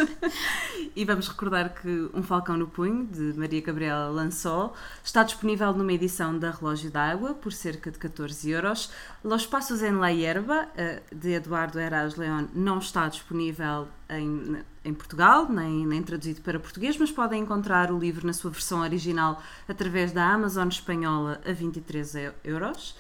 e 0.95 1.05
vamos 1.05 1.29
recordar 1.29 1.75
que 1.81 2.11
Um 2.13 2.23
Falcão 2.23 2.57
no 2.57 2.67
Punho, 2.69 3.07
de 3.07 3.33
Maria 3.39 3.61
Gabriela 3.63 4.11
Lançol, 4.11 4.75
está 5.03 5.23
disponível 5.23 5.73
numa 5.73 5.93
edição 5.93 6.39
da 6.39 6.51
Relógio 6.51 6.91
d'Água 6.91 7.35
por 7.35 7.53
cerca 7.53 7.91
de 7.91 7.99
14 7.99 8.51
euros. 8.51 8.91
Los 9.25 9.47
Passos 9.47 9.83
en 9.83 10.01
la 10.01 10.13
Hierba, 10.13 10.69
eh, 10.77 11.03
de 11.11 11.35
Eduardo 11.35 11.79
Eras 11.81 12.17
León, 12.17 12.49
não 12.55 12.79
está 12.79 13.09
disponível 13.09 13.89
em, 14.09 14.63
em 14.85 14.95
Portugal, 14.95 15.49
nem, 15.51 15.85
nem 15.87 16.03
traduzido 16.03 16.41
para 16.41 16.61
português, 16.61 16.97
mas 16.97 17.11
podem 17.11 17.43
encontrar 17.43 17.91
o 17.91 17.99
livro 17.99 18.27
na 18.27 18.33
sua 18.33 18.51
versão 18.51 18.81
original 18.81 19.43
através 19.69 20.13
da 20.13 20.25
Amazon 20.25 20.69
espanhola 20.69 21.41
a 21.45 21.53
23 21.53 22.15
eu- 22.15 22.35
euros. 22.45 22.97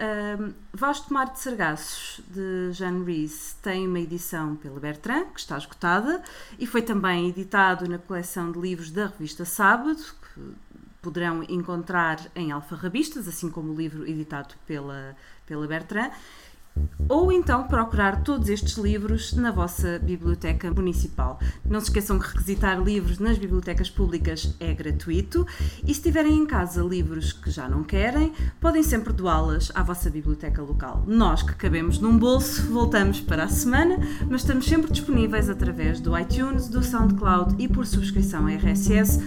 Um, 0.00 0.52
Vasto 0.72 1.12
Mar 1.14 1.30
de 1.30 1.38
Sargaços, 1.38 2.20
de 2.28 2.72
Jeanne 2.72 3.04
Rees, 3.04 3.56
tem 3.62 3.86
uma 3.86 4.00
edição 4.00 4.56
pela 4.56 4.80
Bertrand, 4.80 5.26
que 5.26 5.38
está 5.38 5.56
esgotada, 5.56 6.20
e 6.58 6.66
foi 6.66 6.82
também 6.82 7.28
editado 7.28 7.86
na 7.88 7.98
coleção 7.98 8.50
de 8.50 8.58
livros 8.58 8.90
da 8.90 9.06
revista 9.06 9.44
Sábado, 9.44 10.02
que 10.34 10.40
poderão 11.00 11.44
encontrar 11.44 12.18
em 12.34 12.50
alfarrabistas, 12.50 13.28
assim 13.28 13.50
como 13.50 13.72
o 13.72 13.76
livro 13.76 14.08
editado 14.08 14.54
pela, 14.66 15.14
pela 15.46 15.66
Bertrand. 15.66 16.12
Ou 17.08 17.30
então 17.30 17.64
procurar 17.64 18.22
todos 18.22 18.48
estes 18.48 18.76
livros 18.78 19.34
na 19.34 19.50
vossa 19.50 19.98
biblioteca 19.98 20.72
municipal. 20.72 21.38
Não 21.68 21.78
se 21.78 21.86
esqueçam 21.86 22.18
que 22.18 22.26
requisitar 22.28 22.82
livros 22.82 23.18
nas 23.18 23.36
bibliotecas 23.36 23.90
públicas 23.90 24.54
é 24.58 24.72
gratuito 24.72 25.46
e 25.86 25.94
se 25.94 26.00
tiverem 26.00 26.38
em 26.38 26.46
casa 26.46 26.82
livros 26.82 27.32
que 27.32 27.50
já 27.50 27.68
não 27.68 27.84
querem, 27.84 28.32
podem 28.60 28.82
sempre 28.82 29.12
doá-las 29.12 29.70
à 29.74 29.82
vossa 29.82 30.08
biblioteca 30.08 30.62
local. 30.62 31.04
Nós 31.06 31.42
que 31.42 31.54
cabemos 31.54 31.98
num 31.98 32.16
bolso, 32.16 32.62
voltamos 32.70 33.20
para 33.20 33.44
a 33.44 33.48
semana, 33.48 33.98
mas 34.28 34.40
estamos 34.40 34.64
sempre 34.64 34.90
disponíveis 34.90 35.50
através 35.50 36.00
do 36.00 36.18
iTunes, 36.18 36.68
do 36.68 36.82
SoundCloud 36.82 37.62
e 37.62 37.68
por 37.68 37.86
subscrição 37.86 38.48
RSS. 38.48 39.20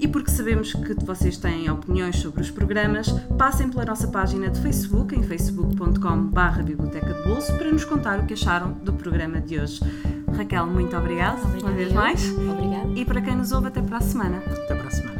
E 0.00 0.08
porque 0.08 0.30
sabemos 0.30 0.72
que 0.72 0.94
vocês 1.04 1.36
têm 1.36 1.70
opiniões 1.70 2.16
sobre 2.16 2.40
os 2.40 2.50
programas, 2.50 3.08
passem 3.36 3.68
pela 3.68 3.84
nossa 3.84 4.08
página 4.08 4.48
de 4.48 4.60
Facebook 4.60 5.14
em 5.14 5.22
facebook.com.br 5.22 6.89
Biblioteca 6.90 7.14
de 7.14 7.22
Bolso 7.22 7.56
para 7.56 7.70
nos 7.70 7.84
contar 7.84 8.18
o 8.18 8.26
que 8.26 8.34
acharam 8.34 8.72
do 8.72 8.92
programa 8.92 9.40
de 9.40 9.60
hoje. 9.60 9.80
Raquel, 10.36 10.66
muito 10.66 10.96
obrigada 10.96 11.40
uma 11.62 11.70
vez 11.70 11.92
mais. 11.92 12.28
Obrigada. 12.32 12.88
E 12.96 13.04
para 13.04 13.20
quem 13.20 13.36
nos 13.36 13.52
ouve, 13.52 13.68
até 13.68 13.80
para 13.80 13.98
a 13.98 14.00
semana. 14.00 14.38
Até 14.38 14.74
para 14.74 14.88
a 14.88 14.90
semana. 14.90 15.19